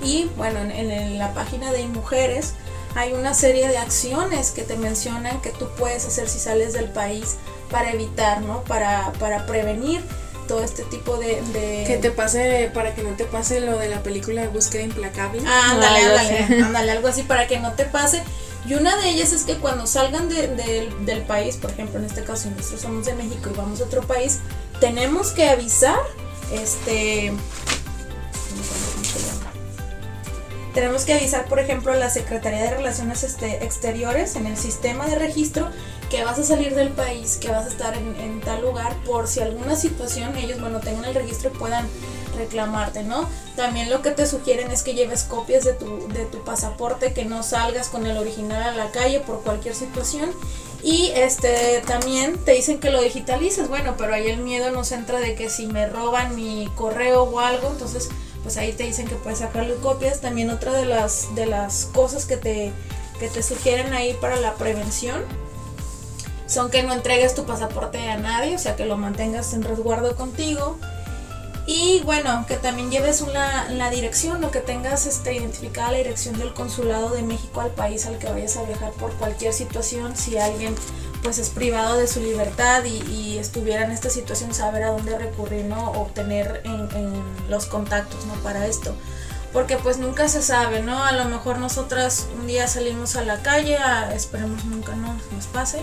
y 0.02 0.25
bueno, 0.37 0.58
en, 0.58 0.73
en 0.73 1.16
la 1.16 1.32
página 1.32 1.70
de 1.70 1.87
Mujeres 1.87 2.54
hay 2.96 3.12
una 3.12 3.34
serie 3.34 3.68
de 3.68 3.78
acciones 3.78 4.50
que 4.50 4.62
te 4.62 4.75
mencionan 4.76 5.40
que 5.40 5.50
tú 5.50 5.68
puedes 5.78 6.04
hacer 6.06 6.28
si 6.28 6.40
sales 6.40 6.73
del 6.73 6.90
país 6.90 7.37
para 7.70 7.92
evitar, 7.92 8.40
¿no? 8.42 8.62
Para, 8.64 9.12
para 9.20 9.46
prevenir 9.46 10.02
todo 10.46 10.62
este 10.62 10.82
tipo 10.84 11.16
de... 11.16 11.40
de- 11.52 11.84
Que 11.86 11.98
te 12.00 12.10
pase, 12.10 12.70
para 12.72 12.94
que 12.94 13.02
no 13.02 13.10
te 13.16 13.24
pase 13.24 13.60
lo 13.60 13.78
de 13.78 13.88
la 13.88 14.02
película 14.02 14.42
de 14.42 14.48
búsqueda 14.48 14.82
implacable. 14.82 15.42
Ah, 15.46 15.72
ándale, 15.72 16.00
ya 16.00 16.08
ándale, 16.46 16.62
ándale, 16.62 16.92
algo 16.92 17.08
así 17.08 17.22
para 17.22 17.46
que 17.46 17.58
no 17.60 17.72
te 17.72 17.84
pase. 17.84 18.22
Y 18.66 18.74
una 18.74 18.96
de 18.96 19.10
ellas 19.10 19.32
es 19.32 19.42
que 19.42 19.56
cuando 19.56 19.86
salgan 19.86 20.28
de- 20.28 20.48
del- 20.48 21.04
del 21.06 21.22
país, 21.22 21.56
por 21.56 21.70
ejemplo, 21.70 21.98
en 21.98 22.06
este 22.06 22.22
caso, 22.24 22.44
si 22.44 22.48
nosotros 22.50 22.80
somos 22.80 23.04
de 23.06 23.14
México 23.14 23.50
y 23.52 23.56
vamos 23.56 23.80
a 23.80 23.84
otro 23.84 24.02
país, 24.02 24.38
tenemos 24.80 25.32
que 25.32 25.48
avisar, 25.50 25.98
este, 26.52 27.32
tenemos 30.75 31.04
que 31.04 31.14
avisar, 31.14 31.47
por 31.47 31.61
ejemplo, 31.61 31.93
a 31.93 31.97
la 31.97 32.11
Secretaría 32.11 32.61
de 32.62 32.71
Relaciones 32.71 33.23
este, 33.23 33.64
Exteriores 33.64 34.35
en 34.35 34.47
el 34.47 34.57
sistema 34.57 35.07
de 35.07 35.14
registro 35.14 35.71
que 36.11 36.25
vas 36.25 36.38
a 36.38 36.45
salir 36.45 36.75
del 36.75 36.88
país, 36.90 37.38
que 37.40 37.49
vas 37.49 37.66
a 37.66 37.69
estar 37.69 37.97
en, 37.97 38.16
en 38.16 38.40
tal 38.40 38.62
lugar, 38.62 38.95
por 39.07 39.28
si 39.28 39.40
alguna 39.40 39.76
situación 39.76 40.37
ellos, 40.37 40.61
bueno, 40.61 40.81
tengan 40.81 41.04
el 41.04 41.14
registro 41.14 41.50
y 41.54 41.57
puedan 41.57 41.87
reclamarte, 42.37 43.04
¿no? 43.04 43.28
También 43.57 43.88
lo 43.88 44.02
que 44.02 44.11
te 44.11 44.26
sugieren 44.26 44.71
es 44.73 44.83
que 44.83 44.95
lleves 44.95 45.23
copias 45.23 45.64
de 45.64 45.75
tu, 45.75 46.09
de 46.09 46.25
tu 46.25 46.43
pasaporte, 46.45 47.12
que 47.12 47.25
no 47.25 47.43
salgas 47.43 47.88
con 47.88 48.04
el 48.07 48.16
original 48.16 48.62
a 48.62 48.75
la 48.75 48.90
calle 48.90 49.21
por 49.21 49.43
cualquier 49.43 49.75
situación. 49.75 50.31
Y 50.83 51.12
este 51.14 51.83
también 51.87 52.37
te 52.45 52.52
dicen 52.52 52.78
que 52.78 52.90
lo 52.90 53.00
digitalices, 53.00 53.69
bueno, 53.69 53.95
pero 53.97 54.12
ahí 54.12 54.28
el 54.28 54.38
miedo 54.38 54.71
nos 54.71 54.93
entra 54.93 55.19
de 55.19 55.35
que 55.35 55.49
si 55.49 55.66
me 55.66 55.87
roban 55.87 56.37
mi 56.37 56.69
correo 56.75 57.23
o 57.23 57.40
algo, 57.40 57.69
entonces 57.71 58.11
pues 58.44 58.58
ahí 58.58 58.72
te 58.72 58.84
dicen 58.84 59.08
que 59.08 59.16
puedes 59.16 59.40
sacarle 59.40 59.74
copias. 59.76 60.20
También 60.20 60.50
otra 60.50 60.72
de 60.72 60.84
las, 60.84 61.34
de 61.34 61.46
las 61.46 61.86
cosas 61.86 62.26
que 62.26 62.36
te, 62.36 62.70
que 63.18 63.28
te 63.28 63.42
sugieren 63.42 63.92
ahí 63.92 64.14
para 64.20 64.36
la 64.36 64.54
prevención 64.54 65.20
son 66.46 66.70
que 66.70 66.82
no 66.82 66.92
entregues 66.92 67.34
tu 67.34 67.46
pasaporte 67.46 67.98
a 68.10 68.18
nadie, 68.18 68.54
o 68.54 68.58
sea 68.58 68.76
que 68.76 68.84
lo 68.84 68.96
mantengas 68.96 69.54
en 69.54 69.62
resguardo 69.62 70.14
contigo. 70.14 70.78
Y 71.66 72.02
bueno, 72.04 72.44
que 72.47 72.56
también 72.56 72.90
lleves 72.90 73.23
una, 73.23 73.68
la 73.71 73.88
dirección 73.88 74.44
o 74.44 74.50
que 74.50 74.61
tengas 74.61 75.06
este, 75.06 75.35
identificada 75.35 75.92
la 75.92 75.99
dirección 75.99 76.38
del 76.38 76.52
consulado 76.52 77.11
de 77.11 77.23
México 77.23 77.62
al 77.62 77.71
país 77.71 78.04
al 78.06 78.18
que 78.18 78.28
vayas 78.28 78.56
a 78.59 78.64
viajar 78.64 78.92
por 78.92 79.12
cualquier 79.14 79.54
situación. 79.54 80.14
Si 80.14 80.37
alguien 80.37 80.75
pues 81.25 81.38
es 81.38 81.49
privado 81.49 81.97
de 81.97 82.06
su 82.06 82.21
libertad 82.21 82.85
y, 82.85 83.38
estuviera 83.38 83.85
en 83.85 83.90
esta 83.90 84.11
situación, 84.11 84.54
saber 84.54 84.85
a 84.85 84.90
dónde 84.90 85.18
recurrir, 85.18 85.64
¿no? 85.64 85.90
O 85.92 86.06
tener 86.14 86.61
en, 86.64 86.88
los 87.49 87.66
contactos, 87.66 88.25
¿no? 88.26 88.35
Para 88.42 88.66
esto. 88.66 88.94
Porque 89.52 89.76
pues 89.76 89.99
nunca 89.99 90.28
se 90.28 90.42
sabe, 90.42 90.83
¿no? 90.83 91.02
A 91.02 91.12
lo 91.12 91.25
mejor 91.25 91.59
nosotras 91.59 92.26
un 92.38 92.47
día 92.47 92.68
salimos 92.68 93.16
a 93.16 93.25
la 93.25 93.42
calle, 93.42 93.78
esperemos 94.14 94.64
nunca 94.64 94.94
no 94.94 95.16
nos 95.35 95.47
pase, 95.47 95.80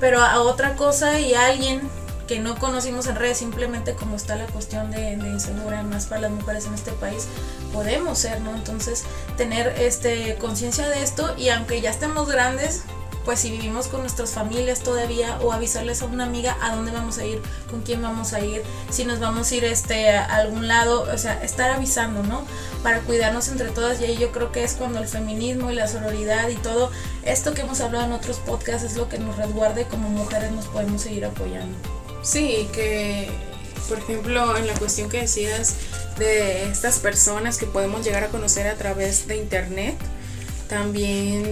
pero 0.00 0.22
a 0.22 0.40
otra 0.40 0.74
cosa 0.74 1.18
y 1.20 1.34
alguien 1.34 1.88
que 2.30 2.38
no 2.38 2.56
conocimos 2.60 3.08
en 3.08 3.16
redes, 3.16 3.38
simplemente 3.38 3.96
como 3.96 4.14
está 4.14 4.36
la 4.36 4.46
cuestión 4.46 4.92
de, 4.92 5.16
de 5.16 5.28
insegura 5.30 5.82
más 5.82 6.06
para 6.06 6.20
las 6.20 6.30
mujeres 6.30 6.64
en 6.66 6.74
este 6.74 6.92
país, 6.92 7.26
podemos 7.72 8.20
ser, 8.20 8.40
¿no? 8.40 8.54
Entonces, 8.54 9.02
tener 9.36 9.66
este 9.80 10.36
conciencia 10.36 10.88
de 10.88 11.02
esto 11.02 11.34
y 11.36 11.48
aunque 11.48 11.80
ya 11.80 11.90
estemos 11.90 12.28
grandes, 12.28 12.82
pues 13.24 13.40
si 13.40 13.50
vivimos 13.50 13.88
con 13.88 14.02
nuestras 14.02 14.30
familias 14.30 14.78
todavía 14.78 15.40
o 15.42 15.52
avisarles 15.52 16.02
a 16.02 16.04
una 16.04 16.22
amiga 16.22 16.56
a 16.62 16.76
dónde 16.76 16.92
vamos 16.92 17.18
a 17.18 17.24
ir, 17.24 17.42
con 17.68 17.80
quién 17.80 18.00
vamos 18.00 18.32
a 18.32 18.38
ir, 18.38 18.62
si 18.90 19.04
nos 19.04 19.18
vamos 19.18 19.50
a 19.50 19.56
ir 19.56 19.64
este 19.64 20.10
a 20.10 20.36
algún 20.36 20.68
lado, 20.68 21.08
o 21.12 21.18
sea, 21.18 21.42
estar 21.42 21.72
avisando, 21.72 22.22
¿no? 22.22 22.44
Para 22.84 23.00
cuidarnos 23.00 23.48
entre 23.48 23.70
todas 23.70 24.00
y 24.00 24.04
ahí 24.04 24.16
yo 24.18 24.30
creo 24.30 24.52
que 24.52 24.62
es 24.62 24.74
cuando 24.74 25.00
el 25.00 25.08
feminismo 25.08 25.72
y 25.72 25.74
la 25.74 25.88
sororidad 25.88 26.48
y 26.48 26.54
todo 26.54 26.92
esto 27.24 27.54
que 27.54 27.62
hemos 27.62 27.80
hablado 27.80 28.04
en 28.04 28.12
otros 28.12 28.36
podcasts 28.36 28.84
es 28.84 28.96
lo 28.96 29.08
que 29.08 29.18
nos 29.18 29.36
resguarde 29.36 29.86
como 29.86 30.08
mujeres 30.10 30.52
nos 30.52 30.66
podemos 30.66 31.02
seguir 31.02 31.24
apoyando. 31.24 31.99
Sí, 32.22 32.68
que 32.72 33.28
por 33.88 33.98
ejemplo 33.98 34.56
en 34.56 34.66
la 34.66 34.74
cuestión 34.74 35.08
que 35.08 35.22
decías 35.22 35.74
de 36.18 36.70
estas 36.70 36.98
personas 36.98 37.58
que 37.58 37.66
podemos 37.66 38.04
llegar 38.04 38.24
a 38.24 38.28
conocer 38.28 38.66
a 38.68 38.76
través 38.76 39.26
de 39.26 39.36
internet, 39.36 39.96
también 40.68 41.50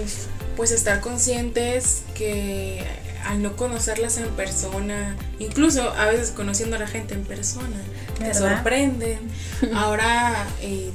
pues 0.56 0.70
estar 0.70 1.00
conscientes 1.00 2.02
que 2.14 2.84
al 3.24 3.42
no 3.42 3.56
conocerlas 3.56 4.16
en 4.18 4.28
persona, 4.30 5.16
incluso 5.38 5.90
a 5.90 6.06
veces 6.06 6.30
conociendo 6.30 6.76
a 6.76 6.78
la 6.78 6.86
gente 6.86 7.14
en 7.14 7.24
persona, 7.24 7.76
te 8.18 8.32
sorprenden. 8.34 9.18
Ahora 9.74 10.46
eh, 10.62 10.90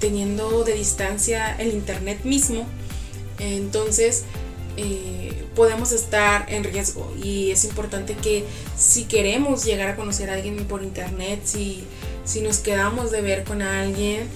teniendo 0.00 0.64
de 0.64 0.72
distancia 0.74 1.54
el 1.58 1.68
internet 1.68 2.20
mismo, 2.24 2.66
entonces 3.38 4.24
eh, 4.76 5.44
podemos 5.54 5.92
estar 5.92 6.52
en 6.52 6.64
riesgo 6.64 7.12
y 7.22 7.50
es 7.50 7.64
importante 7.64 8.14
que 8.14 8.44
si 8.76 9.04
queremos 9.04 9.64
llegar 9.64 9.88
a 9.88 9.96
conocer 9.96 10.30
a 10.30 10.34
alguien 10.34 10.56
por 10.66 10.82
internet, 10.82 11.40
si, 11.44 11.84
si 12.24 12.42
nos 12.42 12.58
quedamos 12.58 13.10
de 13.10 13.22
ver 13.22 13.44
con 13.44 13.62
alguien, 13.62 14.28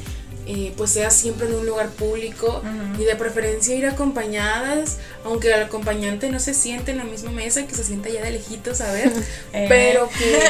eh, 0.47 0.73
pues 0.77 0.91
sea 0.91 1.11
siempre 1.11 1.47
en 1.47 1.55
un 1.55 1.67
lugar 1.67 1.91
público 1.91 2.63
y 2.99 3.05
de 3.05 3.15
preferencia 3.15 3.77
ir 3.77 3.87
acompañadas, 3.87 4.99
aunque 5.25 5.49
el 5.49 5.63
acompañante 5.63 6.31
no 6.31 6.41
se 6.41 6.55
siente 6.55 6.91
en 6.91 6.99
la 6.99 7.05
misma 7.05 7.31
mesa, 7.31 7.67
que 7.67 7.75
se 7.75 7.85
sienta 7.85 8.09
ya 8.09 8.23
de 8.23 8.33
lejitos 8.33 8.81
a 8.81 8.91
ver, 8.93 9.13
eh. 9.53 9.67
pero 9.69 10.09
que, 10.09 10.41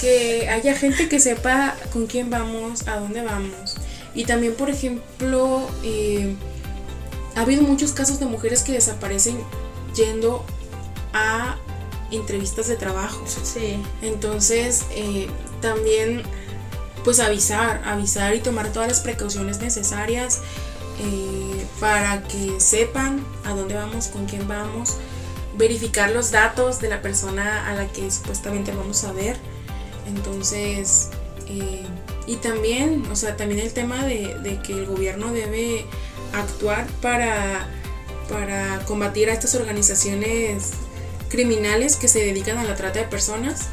que 0.00 0.48
haya 0.48 0.74
gente 0.74 1.08
que 1.08 1.20
sepa 1.20 1.76
con 1.92 2.08
quién 2.08 2.28
vamos, 2.28 2.86
a 2.88 2.96
dónde 2.96 3.22
vamos. 3.22 3.76
Y 4.14 4.24
también, 4.24 4.54
por 4.54 4.68
ejemplo, 4.68 5.66
ha 7.36 7.42
habido 7.42 7.62
muchos 7.62 7.92
casos 7.92 8.18
de 8.20 8.26
mujeres 8.26 8.62
que 8.62 8.72
desaparecen 8.72 9.38
yendo 9.94 10.44
a 11.12 11.56
entrevistas 12.10 12.68
de 12.68 12.76
trabajo. 12.76 13.24
Sí. 13.26 13.82
Entonces, 14.02 14.84
eh, 14.90 15.28
también, 15.60 16.22
pues 17.04 17.20
avisar, 17.20 17.82
avisar 17.84 18.34
y 18.34 18.40
tomar 18.40 18.72
todas 18.72 18.88
las 18.88 19.00
precauciones 19.00 19.60
necesarias 19.60 20.40
eh, 21.00 21.66
para 21.80 22.22
que 22.24 22.60
sepan 22.60 23.24
a 23.44 23.54
dónde 23.54 23.74
vamos, 23.74 24.08
con 24.08 24.26
quién 24.26 24.46
vamos, 24.46 24.96
verificar 25.56 26.10
los 26.10 26.30
datos 26.30 26.80
de 26.80 26.88
la 26.88 27.02
persona 27.02 27.68
a 27.68 27.74
la 27.74 27.86
que 27.88 28.10
supuestamente 28.10 28.72
vamos 28.72 29.04
a 29.04 29.12
ver. 29.12 29.36
Entonces, 30.06 31.10
eh, 31.48 31.84
y 32.26 32.36
también, 32.36 33.04
o 33.10 33.16
sea, 33.16 33.36
también 33.36 33.60
el 33.60 33.72
tema 33.72 34.04
de, 34.04 34.36
de 34.42 34.60
que 34.62 34.72
el 34.72 34.86
gobierno 34.86 35.32
debe 35.32 35.84
actuar 36.32 36.86
para, 37.00 37.68
para 38.28 38.80
combatir 38.86 39.28
a 39.28 39.32
estas 39.32 39.54
organizaciones 39.54 40.70
criminales 41.28 41.96
que 41.96 42.08
se 42.08 42.20
dedican 42.20 42.58
a 42.58 42.64
la 42.64 42.76
trata 42.76 43.00
de 43.00 43.06
personas, 43.06 43.68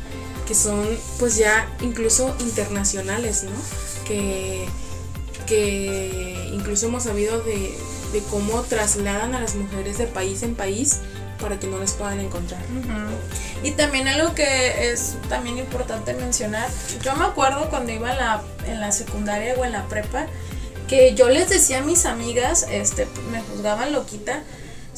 que 0.47 0.55
son 0.55 0.87
pues 1.19 1.37
ya 1.37 1.71
incluso 1.81 2.35
internacionales, 2.39 3.43
¿no? 3.43 3.51
Que, 4.07 4.65
que 5.45 6.49
incluso 6.53 6.87
hemos 6.87 7.03
sabido 7.03 7.41
de, 7.41 7.77
de 8.13 8.21
cómo 8.29 8.61
trasladan 8.61 9.35
a 9.35 9.41
las 9.41 9.55
mujeres 9.55 9.97
de 9.97 10.07
país 10.07 10.41
en 10.43 10.55
país 10.55 11.01
para 11.39 11.59
que 11.59 11.67
no 11.67 11.79
les 11.79 11.93
puedan 11.93 12.19
encontrar. 12.19 12.61
Y 13.63 13.71
también 13.71 14.07
algo 14.07 14.33
que 14.35 14.91
es 14.91 15.15
también 15.27 15.57
importante 15.57 16.13
mencionar, 16.13 16.69
yo 17.03 17.15
me 17.15 17.25
acuerdo 17.25 17.69
cuando 17.69 17.91
iba 17.91 18.13
la, 18.13 18.41
en 18.65 18.79
la 18.79 18.91
secundaria 18.91 19.55
o 19.55 19.65
en 19.65 19.73
la 19.73 19.87
prepa, 19.87 20.27
que 20.87 21.13
yo 21.13 21.29
les 21.29 21.49
decía 21.49 21.79
a 21.79 21.81
mis 21.81 22.05
amigas, 22.05 22.65
este, 22.71 23.07
me 23.31 23.41
juzgaban 23.41 23.91
loquita 23.91 24.43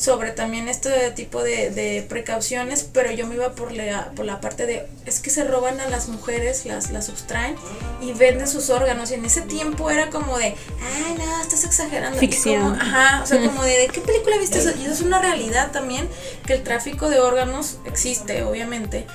sobre 0.01 0.31
también 0.31 0.67
este 0.67 1.11
tipo 1.11 1.43
de, 1.43 2.03
precauciones, 2.09 2.89
pero 2.91 3.11
yo 3.11 3.27
me 3.27 3.35
iba 3.35 3.51
por 3.51 3.71
la, 3.71 4.09
por 4.15 4.25
la 4.25 4.41
parte 4.41 4.65
de, 4.65 4.87
es 5.05 5.19
que 5.19 5.29
se 5.29 5.43
roban 5.43 5.79
a 5.79 5.87
las 5.89 6.07
mujeres, 6.07 6.65
las, 6.65 6.89
las 6.89 7.05
sustraen 7.05 7.55
y 8.01 8.11
venden 8.13 8.47
sus 8.47 8.71
órganos. 8.71 9.11
Y 9.11 9.13
en 9.13 9.25
ese 9.25 9.41
tiempo 9.41 9.91
era 9.91 10.09
como 10.09 10.39
de, 10.39 10.55
ay, 11.05 11.15
no, 11.19 11.41
estás 11.41 11.65
exagerando. 11.65 12.17
Ficción. 12.17 12.81
ajá, 12.81 13.21
o 13.21 13.27
sea, 13.27 13.45
como 13.45 13.61
de, 13.63 13.77
¿de 13.77 13.87
qué 13.89 14.01
película 14.01 14.37
viste 14.39 14.57
eso? 14.57 14.71
Y 14.75 14.85
eso 14.85 14.93
es 14.93 15.01
una 15.01 15.21
realidad 15.21 15.71
también, 15.71 16.09
que 16.47 16.53
el 16.53 16.63
tráfico 16.63 17.07
de 17.07 17.19
órganos 17.19 17.77
existe, 17.85 18.41
obviamente, 18.41 19.05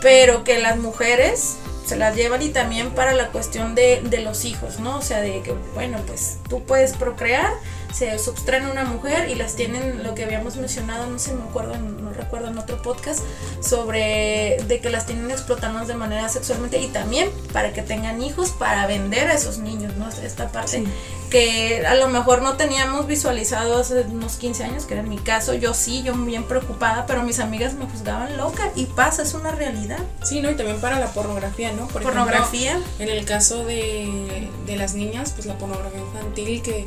pero 0.00 0.42
que 0.42 0.58
las 0.58 0.76
mujeres 0.76 1.54
se 1.86 1.94
las 1.96 2.16
llevan 2.16 2.42
y 2.42 2.48
también 2.48 2.90
para 2.90 3.12
la 3.12 3.28
cuestión 3.28 3.76
de, 3.76 4.02
de 4.02 4.20
los 4.20 4.44
hijos, 4.44 4.80
¿no? 4.80 4.98
O 4.98 5.02
sea, 5.02 5.20
de 5.20 5.40
que, 5.42 5.52
bueno, 5.74 5.98
pues 6.06 6.38
tú 6.48 6.64
puedes 6.64 6.94
procrear, 6.94 7.52
se 7.92 8.18
subtraen 8.18 8.66
una 8.66 8.84
mujer 8.84 9.28
y 9.28 9.34
las 9.34 9.54
tienen, 9.54 10.02
lo 10.02 10.14
que 10.14 10.24
habíamos 10.24 10.56
mencionado, 10.56 11.06
no 11.06 11.18
sé, 11.18 11.34
me 11.34 11.42
acuerdo, 11.42 11.76
no 11.76 12.10
recuerdo 12.12 12.48
en 12.48 12.58
otro 12.58 12.80
podcast, 12.82 13.20
sobre 13.60 14.58
de 14.66 14.80
que 14.80 14.90
las 14.90 15.06
tienen 15.06 15.30
explotadas 15.30 15.88
de 15.88 15.94
manera 15.94 16.28
sexualmente 16.28 16.80
y 16.80 16.88
también 16.88 17.30
para 17.52 17.72
que 17.72 17.82
tengan 17.82 18.22
hijos 18.22 18.50
para 18.50 18.86
vender 18.86 19.28
a 19.28 19.34
esos 19.34 19.58
niños, 19.58 19.96
¿no? 19.96 20.08
Esta 20.08 20.48
parte 20.50 20.84
que 21.32 21.82
a 21.86 21.94
lo 21.94 22.08
mejor 22.08 22.42
no 22.42 22.58
teníamos 22.58 23.06
visualizado 23.06 23.78
hace 23.78 24.02
unos 24.02 24.36
15 24.36 24.64
años, 24.64 24.84
que 24.84 24.92
era 24.92 25.02
mi 25.02 25.16
caso, 25.16 25.54
yo 25.54 25.72
sí, 25.72 26.02
yo 26.02 26.14
muy 26.14 26.26
bien 26.26 26.44
preocupada, 26.44 27.06
pero 27.06 27.22
mis 27.22 27.38
amigas 27.38 27.72
me 27.72 27.86
juzgaban 27.86 28.36
loca 28.36 28.70
y 28.76 28.84
pasa, 28.84 29.22
es 29.22 29.32
una 29.32 29.50
realidad. 29.50 29.98
Sí, 30.22 30.42
¿no? 30.42 30.50
Y 30.50 30.56
también 30.56 30.78
para 30.80 31.00
la 31.00 31.06
pornografía, 31.06 31.72
¿no? 31.72 31.88
Por 31.88 32.02
pornografía. 32.02 32.78
en 32.98 33.08
el 33.08 33.24
caso 33.24 33.64
de, 33.64 34.50
de 34.66 34.76
las 34.76 34.94
niñas, 34.94 35.32
pues 35.32 35.46
la 35.46 35.56
pornografía 35.56 36.00
infantil 36.00 36.60
que 36.60 36.86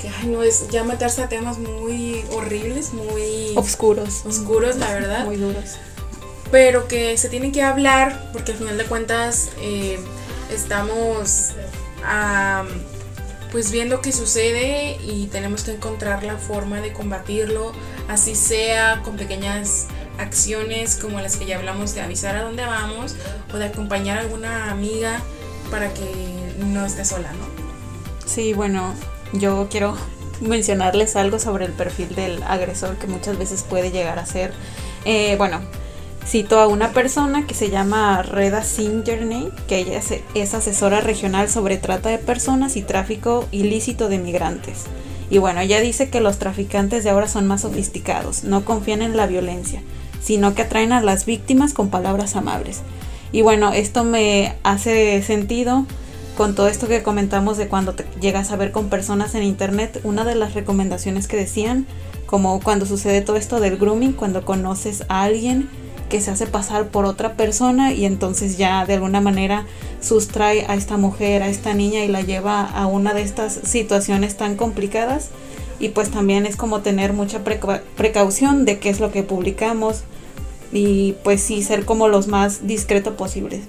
que 0.00 0.08
ay, 0.08 0.28
no 0.28 0.42
es 0.42 0.68
ya 0.68 0.84
meterse 0.84 1.22
a 1.22 1.28
temas 1.28 1.58
muy 1.58 2.24
horribles, 2.32 2.92
muy 2.92 3.52
oscuros, 3.56 4.24
oscuros, 4.26 4.76
la 4.76 4.92
verdad, 4.92 5.24
muy 5.24 5.36
duros, 5.36 5.76
pero 6.50 6.88
que 6.88 7.16
se 7.18 7.28
tienen 7.28 7.52
que 7.52 7.62
hablar 7.62 8.30
porque 8.32 8.52
al 8.52 8.58
final 8.58 8.78
de 8.78 8.84
cuentas 8.84 9.50
eh, 9.60 9.98
estamos 10.52 11.52
pues 13.50 13.70
viendo 13.70 14.00
qué 14.00 14.12
sucede 14.12 14.98
y 15.02 15.26
tenemos 15.26 15.62
que 15.64 15.72
encontrar 15.72 16.22
la 16.22 16.36
forma 16.36 16.80
de 16.80 16.92
combatirlo, 16.92 17.72
así 18.08 18.34
sea 18.34 19.02
con 19.02 19.16
pequeñas 19.16 19.86
acciones 20.18 20.96
como 20.96 21.20
las 21.20 21.36
que 21.36 21.46
ya 21.46 21.56
hablamos 21.56 21.94
de 21.94 22.02
avisar 22.02 22.36
a 22.36 22.42
dónde 22.42 22.64
vamos 22.64 23.14
o 23.52 23.56
de 23.56 23.66
acompañar 23.66 24.18
a 24.18 24.20
alguna 24.22 24.70
amiga 24.70 25.20
para 25.70 25.92
que 25.94 26.54
no 26.58 26.84
esté 26.84 27.04
sola, 27.04 27.30
¿no? 27.32 27.46
Sí, 28.26 28.52
bueno, 28.52 28.94
yo 29.32 29.68
quiero 29.70 29.96
mencionarles 30.40 31.16
algo 31.16 31.38
sobre 31.38 31.64
el 31.64 31.72
perfil 31.72 32.14
del 32.14 32.42
agresor 32.44 32.96
que 32.96 33.06
muchas 33.06 33.38
veces 33.38 33.64
puede 33.68 33.90
llegar 33.90 34.18
a 34.18 34.26
ser, 34.26 34.52
eh, 35.04 35.34
bueno, 35.36 35.60
cito 36.26 36.60
a 36.60 36.66
una 36.66 36.92
persona 36.92 37.46
que 37.46 37.54
se 37.54 37.70
llama 37.70 38.22
Reda 38.22 38.62
Singerney, 38.62 39.50
que 39.66 39.78
ella 39.78 39.98
es, 39.98 40.14
es 40.34 40.54
asesora 40.54 41.00
regional 41.00 41.48
sobre 41.48 41.78
trata 41.78 42.10
de 42.10 42.18
personas 42.18 42.76
y 42.76 42.82
tráfico 42.82 43.46
ilícito 43.50 44.08
de 44.08 44.18
migrantes. 44.18 44.84
Y 45.30 45.38
bueno, 45.38 45.60
ella 45.60 45.80
dice 45.80 46.08
que 46.08 46.20
los 46.20 46.38
traficantes 46.38 47.04
de 47.04 47.10
ahora 47.10 47.28
son 47.28 47.46
más 47.46 47.62
sofisticados, 47.62 48.44
no 48.44 48.64
confían 48.64 49.02
en 49.02 49.16
la 49.16 49.26
violencia, 49.26 49.82
sino 50.22 50.54
que 50.54 50.62
atraen 50.62 50.92
a 50.92 51.02
las 51.02 51.26
víctimas 51.26 51.74
con 51.74 51.90
palabras 51.90 52.36
amables. 52.36 52.82
Y 53.30 53.42
bueno, 53.42 53.72
esto 53.72 54.04
me 54.04 54.54
hace 54.62 55.22
sentido 55.22 55.86
con 56.38 56.54
todo 56.54 56.68
esto 56.68 56.86
que 56.86 57.02
comentamos 57.02 57.58
de 57.58 57.66
cuando 57.66 57.94
te 57.94 58.04
llegas 58.20 58.52
a 58.52 58.56
ver 58.56 58.70
con 58.70 58.88
personas 58.88 59.34
en 59.34 59.42
internet, 59.42 60.00
una 60.04 60.24
de 60.24 60.36
las 60.36 60.54
recomendaciones 60.54 61.26
que 61.26 61.36
decían, 61.36 61.84
como 62.26 62.60
cuando 62.60 62.86
sucede 62.86 63.22
todo 63.22 63.34
esto 63.34 63.58
del 63.58 63.76
grooming, 63.76 64.12
cuando 64.12 64.44
conoces 64.44 65.02
a 65.08 65.24
alguien 65.24 65.68
que 66.08 66.20
se 66.20 66.30
hace 66.30 66.46
pasar 66.46 66.90
por 66.90 67.06
otra 67.06 67.32
persona 67.32 67.92
y 67.92 68.04
entonces 68.04 68.56
ya 68.56 68.86
de 68.86 68.94
alguna 68.94 69.20
manera 69.20 69.66
sustrae 70.00 70.64
a 70.68 70.76
esta 70.76 70.96
mujer, 70.96 71.42
a 71.42 71.48
esta 71.48 71.74
niña 71.74 72.04
y 72.04 72.08
la 72.08 72.22
lleva 72.22 72.62
a 72.62 72.86
una 72.86 73.14
de 73.14 73.22
estas 73.22 73.54
situaciones 73.64 74.36
tan 74.36 74.54
complicadas. 74.54 75.30
Y 75.80 75.88
pues 75.88 76.08
también 76.08 76.46
es 76.46 76.54
como 76.54 76.82
tener 76.82 77.14
mucha 77.14 77.42
precaución 77.42 78.64
de 78.64 78.78
qué 78.78 78.90
es 78.90 79.00
lo 79.00 79.10
que 79.10 79.24
publicamos 79.24 80.02
y 80.72 81.16
pues 81.24 81.42
sí 81.42 81.64
ser 81.64 81.84
como 81.84 82.06
los 82.06 82.28
más 82.28 82.64
discretos 82.68 83.14
posibles. 83.14 83.62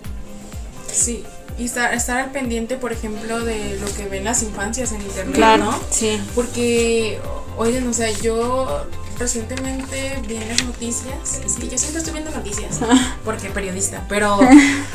Sí, 0.92 1.24
y 1.60 1.66
estar, 1.66 1.94
estar 1.94 2.18
al 2.18 2.32
pendiente, 2.32 2.78
por 2.78 2.92
ejemplo, 2.94 3.42
de 3.42 3.78
lo 3.80 3.94
que 3.96 4.08
ven 4.08 4.24
las 4.24 4.42
infancias 4.44 4.92
en 4.94 5.02
internet, 5.02 5.36
Claro, 5.36 5.66
¿no? 5.66 5.80
sí. 5.92 6.20
Porque, 6.34 7.20
oigan, 7.58 7.88
o 7.88 7.94
sea, 7.94 8.10
yo 8.12 8.86
recientemente 9.20 10.22
vi 10.28 10.38
en 10.38 10.48
las 10.48 10.64
noticias, 10.64 11.42
es 11.46 11.56
que 11.58 11.68
yo 11.68 11.78
siempre 11.78 12.00
estoy 12.00 12.14
viendo 12.14 12.32
noticias, 12.32 12.80
porque 13.26 13.50
periodista, 13.50 14.06
pero, 14.08 14.40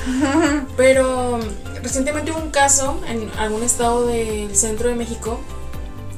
pero 0.76 1.38
recientemente 1.82 2.30
hubo 2.32 2.40
un 2.40 2.50
caso 2.50 3.00
en 3.08 3.30
algún 3.38 3.62
estado 3.62 4.06
del 4.06 4.54
centro 4.56 4.88
de 4.88 4.94
México 4.94 5.40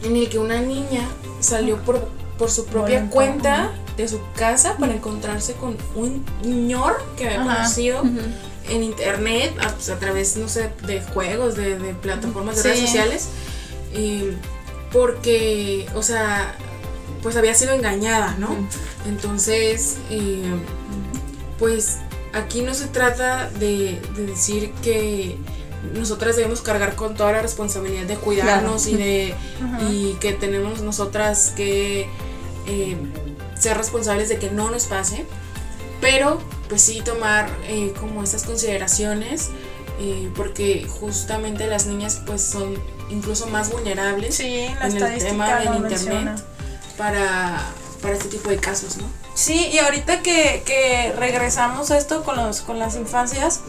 en 0.05 0.17
el 0.17 0.29
que 0.29 0.39
una 0.39 0.61
niña 0.61 1.03
salió 1.41 1.79
por, 1.79 2.09
por 2.39 2.51
su 2.51 2.67
propia 2.67 3.09
cuenta 3.11 3.73
de 3.97 4.07
su 4.09 4.21
casa 4.37 4.77
para 4.79 4.95
encontrarse 4.95 5.55
con 5.55 5.77
un 5.95 6.25
señor 6.43 7.03
que 7.17 7.27
había 7.27 7.41
Ajá. 7.43 7.57
conocido 7.57 8.03
en 8.69 8.83
internet, 8.83 9.55
a, 9.61 9.69
pues, 9.75 9.89
a 9.91 9.99
través, 9.99 10.37
no 10.37 10.49
sé, 10.49 10.71
de 10.87 11.01
juegos, 11.01 11.55
de, 11.57 11.79
de 11.79 11.95
plataformas 11.95 12.57
de 12.57 12.63
Sí. 12.63 12.69
redes 12.69 12.81
sociales, 12.85 13.29
eh, 13.95 14.35
porque, 14.93 15.87
o 15.95 16.03
sea, 16.03 16.55
pues 17.23 17.37
había 17.37 17.55
sido 17.55 17.73
engañada, 17.73 18.37
¿no? 18.39 18.49
Entonces, 19.07 19.97
eh, 20.11 20.43
pues 21.59 21.99
aquí 22.33 22.63
no 22.63 22.75
se 22.75 22.87
trata 22.87 23.51
de, 23.51 24.01
de 24.17 24.27
decir 24.27 24.73
que 24.83 25.37
nosotras 25.95 26.37
debemos 26.37 26.61
cargar 26.63 26.97
con 26.97 27.15
toda 27.15 27.33
la 27.33 27.43
responsabilidad 27.43 28.05
de 28.05 28.17
cuidarnos 28.17 28.87
y 28.87 28.97
de 28.97 29.35
y 29.91 30.15
que 30.21 30.33
tenemos 30.33 30.83
nosotras 30.83 31.53
que 31.57 32.09
eh, 32.67 32.97
ser 33.59 33.77
responsables 33.77 34.29
de 34.29 34.39
que 34.39 34.51
no 34.51 34.71
nos 34.71 34.87
pase, 34.87 35.25
pero 36.01 36.41
pues 36.69 36.83
sí 36.83 37.01
tomar 37.05 37.49
eh, 37.65 37.93
como 37.99 38.23
estas 38.23 38.45
consideraciones 38.45 39.51
eh, 39.99 40.31
porque 40.37 40.87
justamente 40.89 41.67
las 41.67 41.87
niñas 41.87 42.21
pues 42.27 42.43
son 42.43 42.75
incluso 43.09 43.47
más 43.47 43.71
vulnerables 43.71 44.35
Sí, 44.37 44.67
la 44.79 44.87
en 44.89 44.97
el 44.97 45.19
tema 45.19 45.59
del 45.61 45.77
internet 45.77 46.43
para, 46.99 47.63
para 48.03 48.15
este 48.15 48.29
tipo 48.29 48.51
de 48.51 48.59
casos, 48.59 48.97
¿no? 48.99 49.05
Sí, 49.35 49.69
y 49.73 49.79
ahorita 49.79 50.23
que, 50.23 50.63
que 50.65 51.13
regresamos 51.17 51.91
a 51.91 51.99
esto 51.99 52.25
con, 52.25 52.37
los, 52.37 52.63
con 52.63 52.79
las 52.79 52.97
infancias, 52.97 53.61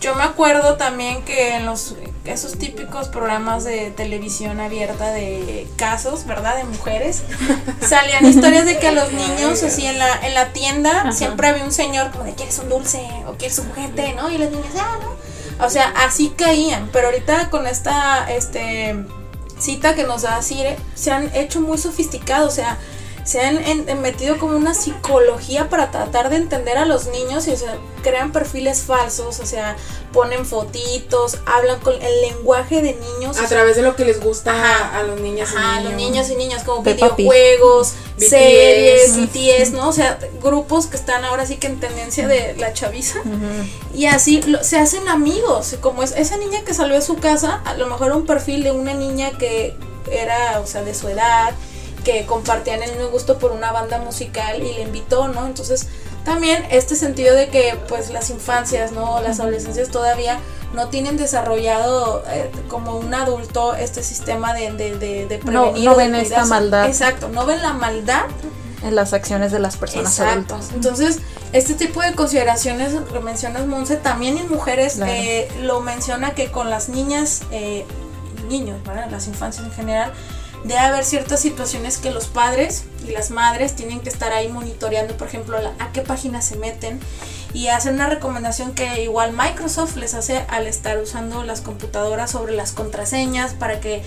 yo 0.00 0.14
me 0.16 0.24
acuerdo 0.24 0.76
también 0.76 1.24
que 1.24 1.54
en 1.54 1.66
los 1.66 1.94
esos 2.24 2.58
típicos 2.58 3.08
programas 3.08 3.64
de 3.64 3.90
televisión 3.90 4.60
abierta 4.60 5.12
de 5.12 5.66
casos, 5.76 6.26
¿verdad? 6.26 6.56
De 6.56 6.64
mujeres, 6.64 7.22
salían 7.80 8.24
historias 8.26 8.64
de 8.64 8.78
que 8.78 8.88
a 8.88 8.92
los 8.92 9.12
niños, 9.12 9.62
así 9.62 9.86
en 9.86 9.98
la, 9.98 10.26
en 10.26 10.34
la 10.34 10.52
tienda, 10.52 11.00
Ajá. 11.00 11.12
siempre 11.12 11.48
había 11.48 11.64
un 11.64 11.72
señor 11.72 12.10
como 12.10 12.24
de 12.24 12.34
¿quieres 12.34 12.58
un 12.58 12.68
dulce? 12.68 13.06
o 13.26 13.32
¿quieres 13.32 13.58
un 13.58 13.68
juguete? 13.70 14.14
¿no? 14.14 14.30
Y 14.30 14.38
las 14.38 14.50
niñas, 14.50 14.72
ah, 14.78 14.98
¿no? 15.02 15.66
O 15.66 15.70
sea, 15.70 15.92
así 15.96 16.30
caían, 16.36 16.90
pero 16.92 17.08
ahorita 17.08 17.50
con 17.50 17.66
esta 17.66 18.30
este 18.30 18.96
cita 19.58 19.94
que 19.94 20.04
nos 20.04 20.22
da 20.22 20.42
Cire, 20.42 20.76
se 20.94 21.12
han 21.12 21.34
hecho 21.34 21.60
muy 21.60 21.78
sofisticados, 21.78 22.52
o 22.52 22.54
sea, 22.54 22.78
se 23.24 23.40
han 23.40 23.56
en- 23.64 23.88
en 23.88 24.00
metido 24.02 24.38
como 24.38 24.56
una 24.56 24.74
psicología 24.74 25.68
para 25.68 25.90
tratar 25.90 26.28
de 26.30 26.36
entender 26.36 26.76
a 26.78 26.84
los 26.84 27.06
niños 27.06 27.46
y 27.46 27.52
o 27.52 27.56
sea, 27.56 27.76
crean 28.02 28.32
perfiles 28.32 28.82
falsos, 28.82 29.38
o 29.38 29.46
sea, 29.46 29.76
ponen 30.12 30.44
fotitos, 30.44 31.38
hablan 31.46 31.78
con 31.80 31.94
el 32.02 32.20
lenguaje 32.22 32.82
de 32.82 32.94
niños. 32.94 33.36
A 33.36 33.40
sea, 33.40 33.48
través 33.48 33.76
de 33.76 33.82
lo 33.82 33.94
que 33.96 34.04
les 34.04 34.20
gusta 34.20 34.52
Ajá. 34.52 34.98
a 34.98 35.02
los 35.04 35.20
niños 35.20 35.50
y 35.52 35.56
Ajá, 35.56 35.76
niños. 35.78 35.84
los 35.84 35.94
niños 35.94 36.30
y 36.30 36.34
niñas 36.36 36.64
como 36.64 36.82
Peppa 36.82 37.10
videojuegos, 37.10 37.94
BTS. 38.18 38.28
series, 38.28 39.16
BTS, 39.16 39.70
¿no? 39.72 39.88
O 39.88 39.92
sea, 39.92 40.18
grupos 40.42 40.86
que 40.86 40.96
están 40.96 41.24
ahora 41.24 41.46
sí 41.46 41.56
que 41.56 41.68
en 41.68 41.78
tendencia 41.80 42.26
de 42.26 42.56
la 42.58 42.72
chaviza. 42.72 43.20
Y 43.94 44.06
así 44.06 44.42
lo- 44.42 44.62
se 44.64 44.78
hacen 44.78 45.08
amigos, 45.08 45.76
como 45.80 46.02
es 46.02 46.12
esa 46.16 46.36
niña 46.36 46.62
que 46.64 46.74
salió 46.74 46.96
de 46.96 47.02
su 47.02 47.16
casa, 47.18 47.62
a 47.64 47.74
lo 47.74 47.86
mejor 47.86 48.12
un 48.12 48.26
perfil 48.26 48.64
de 48.64 48.72
una 48.72 48.94
niña 48.94 49.30
que 49.38 49.76
era, 50.10 50.60
o 50.60 50.66
sea, 50.66 50.82
de 50.82 50.94
su 50.94 51.08
edad, 51.08 51.54
que 52.04 52.26
compartían 52.26 52.82
el 52.82 52.92
mismo 52.92 53.08
gusto 53.08 53.38
por 53.38 53.52
una 53.52 53.72
banda 53.72 53.98
musical 53.98 54.62
y 54.62 54.72
le 54.74 54.82
invitó, 54.82 55.28
¿no? 55.28 55.46
Entonces, 55.46 55.88
también 56.24 56.64
este 56.70 56.94
sentido 56.96 57.34
de 57.34 57.48
que 57.48 57.76
pues 57.88 58.10
las 58.10 58.30
infancias, 58.30 58.92
¿no? 58.92 59.20
Las 59.20 59.40
adolescencias 59.40 59.88
todavía 59.90 60.38
no 60.72 60.88
tienen 60.88 61.16
desarrollado 61.16 62.24
eh, 62.28 62.50
como 62.68 62.96
un 62.96 63.12
adulto 63.12 63.74
este 63.74 64.02
sistema 64.02 64.54
de, 64.54 64.72
de, 64.72 64.96
de, 64.98 65.26
de 65.26 65.38
prevenir. 65.38 65.84
no 65.84 65.92
o 65.92 65.96
de 65.96 66.04
ven 66.04 66.14
esta 66.14 66.44
maldad. 66.46 66.86
Exacto, 66.86 67.28
no 67.28 67.44
ven 67.44 67.60
la 67.60 67.72
maldad 67.74 68.24
En 68.84 68.94
las 68.94 69.12
acciones 69.12 69.52
de 69.52 69.58
las 69.58 69.76
personas 69.76 70.18
Exacto. 70.18 70.54
adultas. 70.54 70.70
Entonces, 70.74 71.18
este 71.52 71.74
tipo 71.74 72.00
de 72.00 72.14
consideraciones 72.14 72.94
que 73.12 73.20
mencionas, 73.20 73.66
Monse, 73.66 73.96
también 73.96 74.38
en 74.38 74.48
mujeres 74.48 74.94
Claro. 74.94 75.12
eh, 75.12 75.48
lo 75.60 75.80
menciona 75.80 76.34
que 76.34 76.50
con 76.50 76.70
las 76.70 76.88
niñas, 76.88 77.42
eh, 77.50 77.84
niños, 78.48 78.82
¿verdad? 78.84 79.08
las 79.10 79.26
infancias 79.28 79.64
en 79.66 79.72
general, 79.72 80.12
debe 80.64 80.78
haber 80.78 81.04
ciertas 81.04 81.40
situaciones 81.40 81.98
que 81.98 82.10
los 82.10 82.26
padres 82.26 82.84
y 83.06 83.10
las 83.10 83.30
madres 83.30 83.74
tienen 83.74 84.00
que 84.00 84.08
estar 84.08 84.32
ahí 84.32 84.48
monitoreando, 84.48 85.16
por 85.16 85.26
ejemplo, 85.26 85.56
a 85.56 85.92
qué 85.92 86.02
páginas 86.02 86.44
se 86.44 86.56
meten 86.56 87.00
y 87.54 87.68
hacer 87.68 87.92
una 87.92 88.08
recomendación 88.08 88.72
que 88.72 89.02
igual 89.02 89.32
Microsoft 89.32 89.96
les 89.96 90.14
hace 90.14 90.44
al 90.48 90.66
estar 90.66 90.98
usando 90.98 91.42
las 91.42 91.60
computadoras 91.60 92.30
sobre 92.30 92.54
las 92.54 92.72
contraseñas 92.72 93.54
para 93.54 93.80
que 93.80 94.02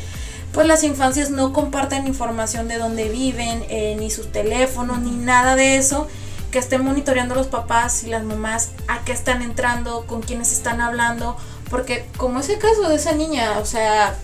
pues 0.51 0.67
las 0.67 0.83
infancias 0.83 1.31
no 1.31 1.51
compartan 1.51 2.07
información 2.07 2.69
de 2.69 2.77
dónde 2.77 3.09
viven, 3.09 3.65
eh, 3.69 3.97
ni 3.99 4.09
sus 4.09 4.31
teléfonos, 4.31 4.99
ni 4.99 5.11
nada 5.11 5.57
de 5.57 5.75
eso, 5.75 6.07
que 6.49 6.59
estén 6.59 6.81
monitoreando 6.81 7.35
los 7.35 7.47
papás 7.47 8.05
y 8.05 8.07
las 8.07 8.23
mamás 8.23 8.69
a 8.87 9.03
qué 9.03 9.11
están 9.11 9.41
entrando, 9.41 10.07
con 10.07 10.21
quiénes 10.21 10.53
están 10.53 10.79
hablando, 10.79 11.35
porque 11.69 12.07
como 12.15 12.39
ese 12.39 12.57
caso 12.57 12.87
de 12.87 12.95
esa 12.95 13.11
niña, 13.11 13.59
o 13.59 13.65
sea, 13.65 14.15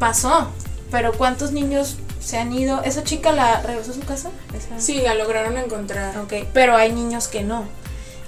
pasó, 0.00 0.50
pero 0.90 1.12
¿cuántos 1.12 1.52
niños 1.52 1.96
se 2.20 2.38
han 2.38 2.52
ido? 2.52 2.82
¿Esa 2.82 3.02
chica 3.04 3.32
la 3.32 3.60
regresó 3.62 3.92
a 3.92 3.94
su 3.94 4.00
casa? 4.00 4.30
Esa- 4.54 4.80
Sí, 4.80 5.00
la 5.00 5.14
lograron 5.14 5.56
encontrar. 5.58 6.16
Ok, 6.18 6.32
pero 6.52 6.76
hay 6.76 6.92
niños 6.92 7.28
que 7.28 7.42
no. 7.42 7.64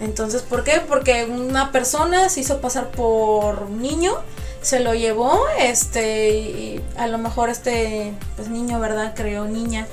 Entonces, 0.01 0.43
¿por 0.43 0.65
qué? 0.65 0.81
Porque 0.89 1.25
una 1.27 1.71
persona 1.71 2.29
se 2.29 2.41
hizo 2.41 2.61
pasar 2.61 2.89
por 2.91 3.71
niño, 3.71 4.15
se 4.61 4.81
lo 4.81 4.95
llevó, 4.95 5.39
este, 5.61 6.31
y 6.31 6.81
a 6.97 7.07
lo 7.07 7.19
mejor 7.19 7.51
este, 7.51 8.13
pues 8.37 8.49
niño, 8.49 8.81
¿verdad? 8.81 9.13
Creó 9.15 9.45
niña. 9.45 9.87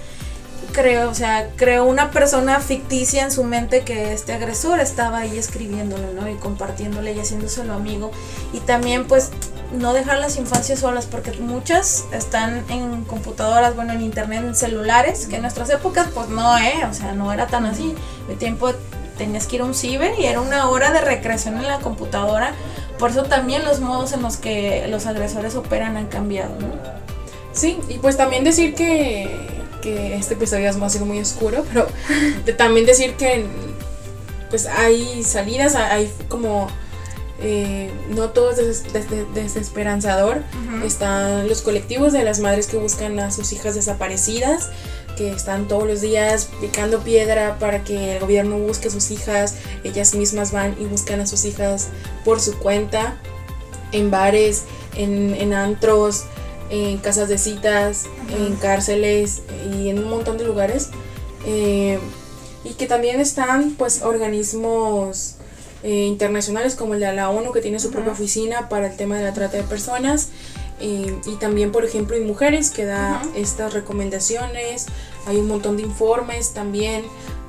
Creo, 0.74 1.10
o 1.10 1.16
sea, 1.16 1.50
creó 1.56 1.84
una 1.86 2.12
persona 2.12 2.60
ficticia 2.60 3.24
en 3.24 3.32
su 3.32 3.44
mente 3.44 3.82
que 3.82 4.14
este 4.14 4.34
agresor 4.34 4.80
estaba 4.80 5.20
ahí 5.20 5.38
escribiéndole, 5.38 6.14
¿no? 6.14 6.30
Y 6.30 6.36
compartiéndole 6.36 7.14
y 7.14 7.20
haciéndoselo 7.20 7.74
amigo. 7.74 8.12
Y 8.54 8.60
también, 8.60 9.08
pues, 9.08 9.32
no 9.72 9.94
dejar 9.94 10.18
las 10.20 10.38
infancias 10.38 10.80
solas, 10.80 11.06
porque 11.06 11.32
muchas 11.34 12.06
están 12.12 12.64
en 12.70 13.04
computadoras, 13.06 13.76
bueno, 13.76 13.94
en 13.94 14.02
internet, 14.02 14.44
en 14.44 14.56
celulares, 14.56 15.28
que 15.28 15.36
en 15.36 15.44
nuestras 15.44 15.70
épocas, 15.70 16.08
pues 16.14 16.30
no, 16.30 16.58
¿eh? 16.58 16.86
O 16.90 16.94
sea, 16.94 17.14
no 17.14 17.32
era 17.32 17.48
tan 17.48 17.66
así. 17.66 17.94
Mi 18.28 18.36
tiempo 18.36 18.72
tenías 19.18 19.48
que 19.48 19.58
ir 19.58 19.62
a 19.62 19.66
un 19.66 19.74
ciber 19.76 20.14
y 20.20 20.26
era 20.26 20.42
una 20.42 20.70
hora 20.70 20.92
de 20.92 21.02
recreación 21.02 21.58
en 21.58 21.68
la 21.68 21.80
computadora. 21.80 22.54
Por 22.98 23.12
eso 23.12 23.24
también 23.24 23.64
los 23.64 23.80
modos 23.80 24.12
en 24.14 24.22
los 24.22 24.38
que 24.38 24.88
los 24.90 25.06
agresores 25.06 25.56
operan 25.56 25.98
han 25.98 26.08
cambiado, 26.08 26.52
¿no? 26.60 26.68
Sí, 27.52 27.80
y 27.90 27.98
pues 27.98 28.18
también 28.18 28.44
decir 28.44 28.76
que, 28.76 29.48
que 29.82 30.16
este 30.16 30.34
episodio 30.36 30.70
ha 30.70 30.90
sido 30.90 31.06
muy 31.06 31.20
oscuro, 31.20 31.64
pero 31.68 31.88
de- 32.46 32.54
también 32.54 32.86
decir 32.86 33.16
que 33.16 33.46
pues 34.50 34.66
hay 34.66 35.24
salidas, 35.24 35.76
hay 35.76 36.12
como 36.28 36.68
eh, 37.42 37.90
no 38.10 38.30
todo 38.30 38.52
es 38.52 38.84
desesperanzador. 39.34 40.44
Están 40.84 41.48
los 41.48 41.62
colectivos 41.62 42.12
de 42.12 42.24
las 42.24 42.40
madres 42.40 42.68
que 42.68 42.78
buscan 42.78 43.20
a 43.20 43.32
sus 43.32 43.54
hijas 43.54 43.76
desaparecidas, 43.76 44.70
que 45.18 45.32
están 45.32 45.68
todos 45.68 45.88
los 45.88 46.02
días 46.02 46.50
picando 46.60 47.00
piedra 47.00 47.58
para 47.60 47.84
que 47.84 48.16
el 48.16 48.20
gobierno 48.20 48.58
busque 48.58 48.90
a 48.90 48.92
sus 48.92 49.12
hijas. 49.12 49.56
Ellas 49.84 50.16
mismas 50.16 50.52
van 50.52 50.76
y 50.80 50.86
buscan 50.86 51.22
a 51.22 51.28
sus 51.28 51.46
hijas 51.46 51.90
por 52.26 52.42
su 52.42 52.58
cuenta, 52.58 53.18
en 53.92 54.12
bares, 54.12 54.64
en, 54.96 55.54
antros, 55.54 56.26
en 56.70 56.98
casas 56.98 57.30
de 57.30 57.38
citas, 57.38 58.08
en 58.38 58.56
cárceles 58.58 59.44
y 59.74 59.90
en 59.90 60.00
un 60.00 60.10
montón 60.10 60.38
de 60.38 60.44
lugares. 60.44 60.90
Eh, 61.46 62.00
y 62.66 62.74
que 62.74 62.86
también 62.86 63.22
están 63.22 63.76
pues 63.78 64.02
organismos 64.02 65.36
eh, 65.84 66.06
internacionales 66.06 66.76
como 66.76 66.94
de 66.96 67.14
la 67.14 67.30
ONU 67.30 67.52
que 67.52 67.62
tiene 67.62 67.80
su 67.80 67.92
propia 67.92 68.12
oficina 68.12 68.68
para 68.70 68.88
el 68.88 68.98
tema 68.98 69.18
de 69.18 69.24
la 69.24 69.34
trata 69.34 69.58
de 69.58 69.64
personas. 69.64 70.30
Eh, 70.82 71.20
y 71.26 71.36
también 71.36 71.74
por 71.74 71.84
ejemplo 71.84 72.16
en 72.16 72.26
mujeres 72.26 72.70
que 72.70 72.86
da 72.86 73.22
estas 73.36 73.74
recomendaciones. 73.74 74.88
Hay 75.26 75.38
un 75.38 75.48
montón 75.48 75.78
de 75.78 75.84
informes 75.84 76.54
también 76.54 77.04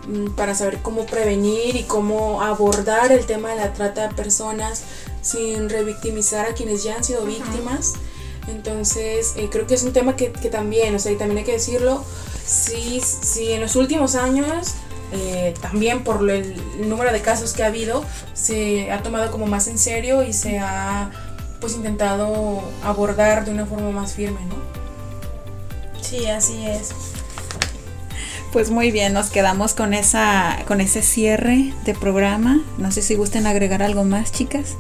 mm, 0.09 0.31
para 0.33 0.55
saber 0.55 0.79
cómo 0.83 1.07
prevenir 1.07 1.77
y 1.77 1.85
cómo 1.85 2.43
abordar 2.43 3.13
el 3.13 3.27
tema 3.27 3.51
de 3.51 3.57
la 3.57 3.73
trata 3.73 4.09
de 4.09 4.15
personas 4.15 4.83
sin 5.23 5.69
revictimizar 5.69 6.47
a 6.47 6.55
quienes 6.55 6.83
ya 6.83 6.97
han 6.97 7.05
sido 7.05 7.25
víctimas. 7.25 7.95
Entonces 8.49 9.35
eh, 9.37 9.49
creo 9.51 9.67
que 9.67 9.75
es 9.75 9.83
un 9.83 9.93
tema 9.93 10.17
que, 10.17 10.33
que, 10.33 10.51
también 10.51 10.95
o 10.95 10.99
sea 10.99 11.13
y 11.13 11.17
también 11.17 11.39
hay 11.39 11.45
que 11.45 11.53
decirlo 11.53 12.05
si, 12.45 13.01
si 13.01 13.53
en 13.53 13.61
los 13.61 13.77
últimos 13.77 14.17
años 14.17 14.75
eh, 15.13 15.55
también 15.61 16.05
por 16.05 16.29
el 16.31 16.55
número 16.89 17.13
de 17.13 17.21
casos 17.21 17.53
que 17.53 17.63
ha 17.63 17.67
habido, 17.67 18.05
se 18.35 18.91
ha 18.93 19.03
tomado 19.03 19.31
como 19.31 19.47
más 19.47 19.67
en 19.69 19.79
serio 19.79 20.23
y 20.23 20.33
se 20.33 20.59
ha 20.59 21.11
pues 21.61 21.75
intentado 21.75 22.63
abordar 22.83 23.45
de 23.45 23.51
una 23.51 23.67
forma 23.67 23.91
más 23.91 24.15
firme, 24.15 24.41
¿no? 24.49 24.57
Sí, 26.01 26.27
así 26.27 26.67
es. 26.67 26.91
Pues 28.53 28.71
muy 28.71 28.91
bien, 28.91 29.13
nos 29.13 29.31
quedamos 29.31 29.75
con 29.75 29.95
esa 29.95 30.59
con 30.67 30.81
ese 30.81 31.03
cierre 31.03 31.73
de 31.85 31.95
programa. 31.95 32.61
No 32.79 32.91
sé 32.91 33.03
si 33.03 33.15
gusten 33.15 33.47
agregar 33.47 33.83
algo 33.83 34.05
más, 34.05 34.33
chicas. 34.33 34.77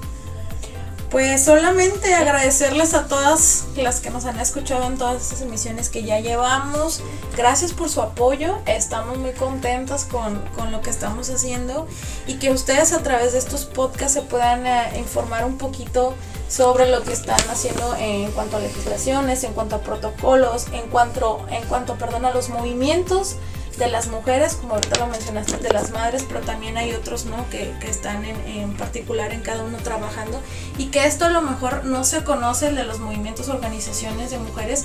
Pues 1.11 1.44
solamente 1.44 2.14
agradecerles 2.14 2.94
a 2.94 3.09
todas 3.09 3.64
las 3.77 3.99
que 3.99 4.11
nos 4.11 4.27
han 4.27 4.38
escuchado 4.38 4.87
en 4.87 4.96
todas 4.96 5.20
estas 5.20 5.40
emisiones 5.40 5.88
que 5.88 6.05
ya 6.05 6.20
llevamos. 6.20 7.03
Gracias 7.37 7.73
por 7.73 7.88
su 7.88 8.01
apoyo. 8.01 8.59
Estamos 8.64 9.18
muy 9.18 9.33
contentas 9.33 10.05
con, 10.05 10.40
lo 10.70 10.81
que 10.83 10.90
estamos 10.90 11.29
haciendo 11.29 11.88
y 12.29 12.35
que 12.35 12.53
ustedes 12.53 12.92
a 12.92 13.03
través 13.03 13.33
de 13.33 13.40
estos 13.40 13.64
podcasts 13.64 14.12
se 14.12 14.23
puedan 14.23 14.64
eh, 14.68 14.99
informar 14.99 15.44
un 15.44 15.59
poquito 15.59 16.14
sobre 16.49 16.88
lo 16.88 17.03
que 17.03 17.12
están 17.12 17.40
haciendo 17.51 17.96
en 17.96 18.31
cuanto 18.31 18.59
a 18.59 18.61
legislaciones, 18.61 19.42
en 19.42 19.53
cuanto 19.53 19.77
a 19.77 19.81
protocolos, 19.81 20.68
en 20.73 20.88
cuanto, 20.90 21.44
en 21.51 21.66
cuanto 21.66 21.96
perdón, 21.96 22.25
a 22.25 22.31
los 22.31 22.51
movimientos 22.51 23.35
de 23.78 23.88
las 23.88 24.09
mujeres, 24.09 24.54
como 24.54 24.74
ahorita 24.74 24.98
lo 24.98 25.06
mencionaste, 25.06 25.56
de 25.59 25.70
las 25.70 25.90
madres, 25.90 26.24
pero 26.26 26.40
también 26.40 26.76
hay 26.76 26.92
otros, 26.92 27.24
¿no? 27.24 27.48
Que, 27.50 27.74
que 27.80 27.88
están 27.88 28.24
en, 28.24 28.37
en, 28.46 28.76
particular 28.76 29.33
en 29.33 29.40
cada 29.40 29.62
uno 29.62 29.78
trabajando 29.78 30.40
y 30.78 30.87
que 30.87 31.06
esto 31.06 31.24
a 31.24 31.30
lo 31.30 31.42
mejor 31.42 31.85
no 31.85 32.04
se 32.04 32.24
conoce 32.24 32.72
de 32.72 32.85
los 32.85 32.98
movimientos, 32.98 33.48
organizaciones 33.48 34.30
de 34.30 34.38
mujeres. 34.38 34.85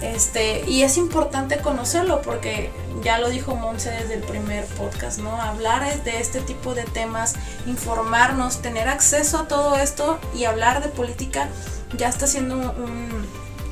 Este, 0.00 0.64
y 0.66 0.82
es 0.82 0.96
importante 0.96 1.58
conocerlo 1.58 2.22
porque 2.22 2.70
ya 3.02 3.18
lo 3.18 3.28
dijo 3.28 3.54
Monse 3.54 3.90
desde 3.90 4.14
el 4.14 4.22
primer 4.22 4.64
podcast, 4.64 5.18
¿no? 5.18 5.40
Hablar 5.40 6.02
de 6.04 6.20
este 6.20 6.40
tipo 6.40 6.74
de 6.74 6.84
temas, 6.84 7.34
informarnos, 7.66 8.62
tener 8.62 8.88
acceso 8.88 9.40
a 9.40 9.48
todo 9.48 9.76
esto 9.76 10.18
y 10.34 10.44
hablar 10.44 10.82
de 10.82 10.88
política 10.88 11.48
ya 11.98 12.08
está 12.08 12.26
siendo 12.26 12.54
un, 12.54 13.26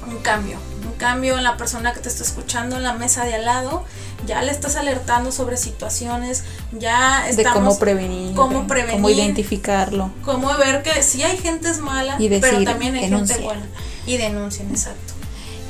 un 0.06 0.18
cambio, 0.18 0.58
un 0.84 0.92
cambio 0.98 1.38
en 1.38 1.44
la 1.44 1.56
persona 1.56 1.94
que 1.94 2.00
te 2.00 2.10
está 2.10 2.24
escuchando 2.24 2.76
en 2.76 2.82
la 2.82 2.92
mesa 2.92 3.24
de 3.24 3.34
al 3.34 3.46
lado 3.46 3.84
ya 4.26 4.42
le 4.42 4.50
estás 4.50 4.76
alertando 4.76 5.32
sobre 5.32 5.56
situaciones, 5.56 6.44
ya 6.78 7.28
estamos... 7.28 7.36
De 7.36 7.60
cómo 7.60 7.78
prevenir, 7.78 8.34
cómo 8.34 8.66
prevenir, 8.66 8.96
cómo 8.96 9.10
identificarlo. 9.10 10.10
Cómo 10.24 10.56
ver 10.56 10.82
que 10.82 11.02
sí 11.02 11.22
hay 11.22 11.36
gente 11.36 11.68
es 11.70 11.78
mala, 11.78 12.18
pero 12.18 12.64
también 12.64 12.94
hay 12.94 13.08
gente 13.08 13.38
buena. 13.38 13.66
Y 14.06 14.16
denuncien, 14.16 14.70
exacto. 14.70 15.17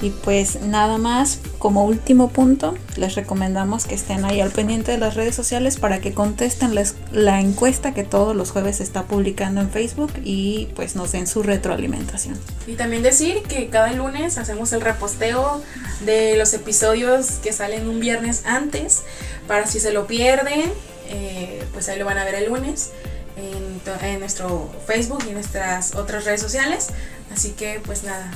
Y 0.01 0.11
pues 0.11 0.61
nada 0.61 0.97
más, 0.97 1.41
como 1.59 1.85
último 1.85 2.29
punto, 2.29 2.77
les 2.97 3.17
recomendamos 3.17 3.85
que 3.85 3.97
estén 3.97 4.25
ahí 4.25 4.41
al 4.41 4.51
pendiente 4.51 4.93
de 4.93 4.99
las 4.99 5.15
redes 5.15 5.35
sociales 5.35 5.77
para 5.77 6.01
que 6.01 6.15
contesten 6.15 6.73
la 7.13 7.41
encuesta 7.41 7.95
que 7.95 8.05
todos 8.05 8.37
los 8.37 8.53
jueves 8.53 8.81
está 8.81 9.05
publicando 9.05 9.61
en 9.61 9.71
Facebook 9.71 10.13
y 10.23 10.69
pues 10.77 10.95
nos 10.95 11.11
den 11.13 11.27
su 11.27 11.43
retroalimentación. 11.43 12.39
Y 12.69 12.75
también 12.75 13.03
decir 13.03 13.43
que 13.43 13.69
cada 13.71 13.93
lunes 13.93 14.39
hacemos 14.39 14.73
el 14.73 14.83
reposteo 14.83 15.63
de 16.05 16.37
los 16.37 16.55
episodios 16.55 17.33
que 17.43 17.53
salen 17.53 17.89
un 17.89 17.99
viernes 17.99 18.43
antes, 18.47 19.03
para 19.49 19.67
si 19.67 19.81
se 19.81 19.93
lo 19.93 20.07
pierden, 20.07 20.71
eh, 21.09 21.65
pues 21.73 21.89
ahí 21.89 21.99
lo 21.99 22.05
van 22.05 22.19
a 22.19 22.25
ver 22.25 22.37
el 22.37 22.49
lunes. 22.49 22.91
En, 23.37 23.79
en 24.03 24.19
nuestro 24.19 24.69
Facebook 24.87 25.23
y 25.25 25.29
en 25.29 25.35
nuestras 25.35 25.95
otras 25.95 26.25
redes 26.25 26.41
sociales. 26.41 26.89
Así 27.33 27.51
que 27.51 27.81
pues 27.85 28.03
nada, 28.03 28.33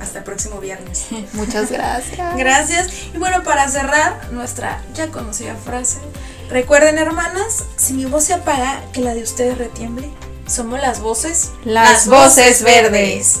hasta 0.00 0.18
el 0.18 0.24
próximo 0.24 0.60
viernes. 0.60 1.06
Muchas 1.32 1.70
gracias. 1.70 2.36
gracias. 2.36 2.88
Y 3.14 3.18
bueno, 3.18 3.42
para 3.42 3.68
cerrar 3.68 4.32
nuestra 4.32 4.82
ya 4.94 5.08
conocida 5.08 5.54
frase, 5.56 5.98
recuerden 6.50 6.98
hermanas, 6.98 7.64
si 7.76 7.94
mi 7.94 8.04
voz 8.04 8.24
se 8.24 8.34
apaga, 8.34 8.82
que 8.92 9.00
la 9.00 9.14
de 9.14 9.22
ustedes 9.22 9.58
retiemble. 9.58 10.10
Somos 10.46 10.80
las 10.80 11.00
voces. 11.00 11.52
Las, 11.64 12.06
voces 12.06 12.62
verdes. 12.62 13.40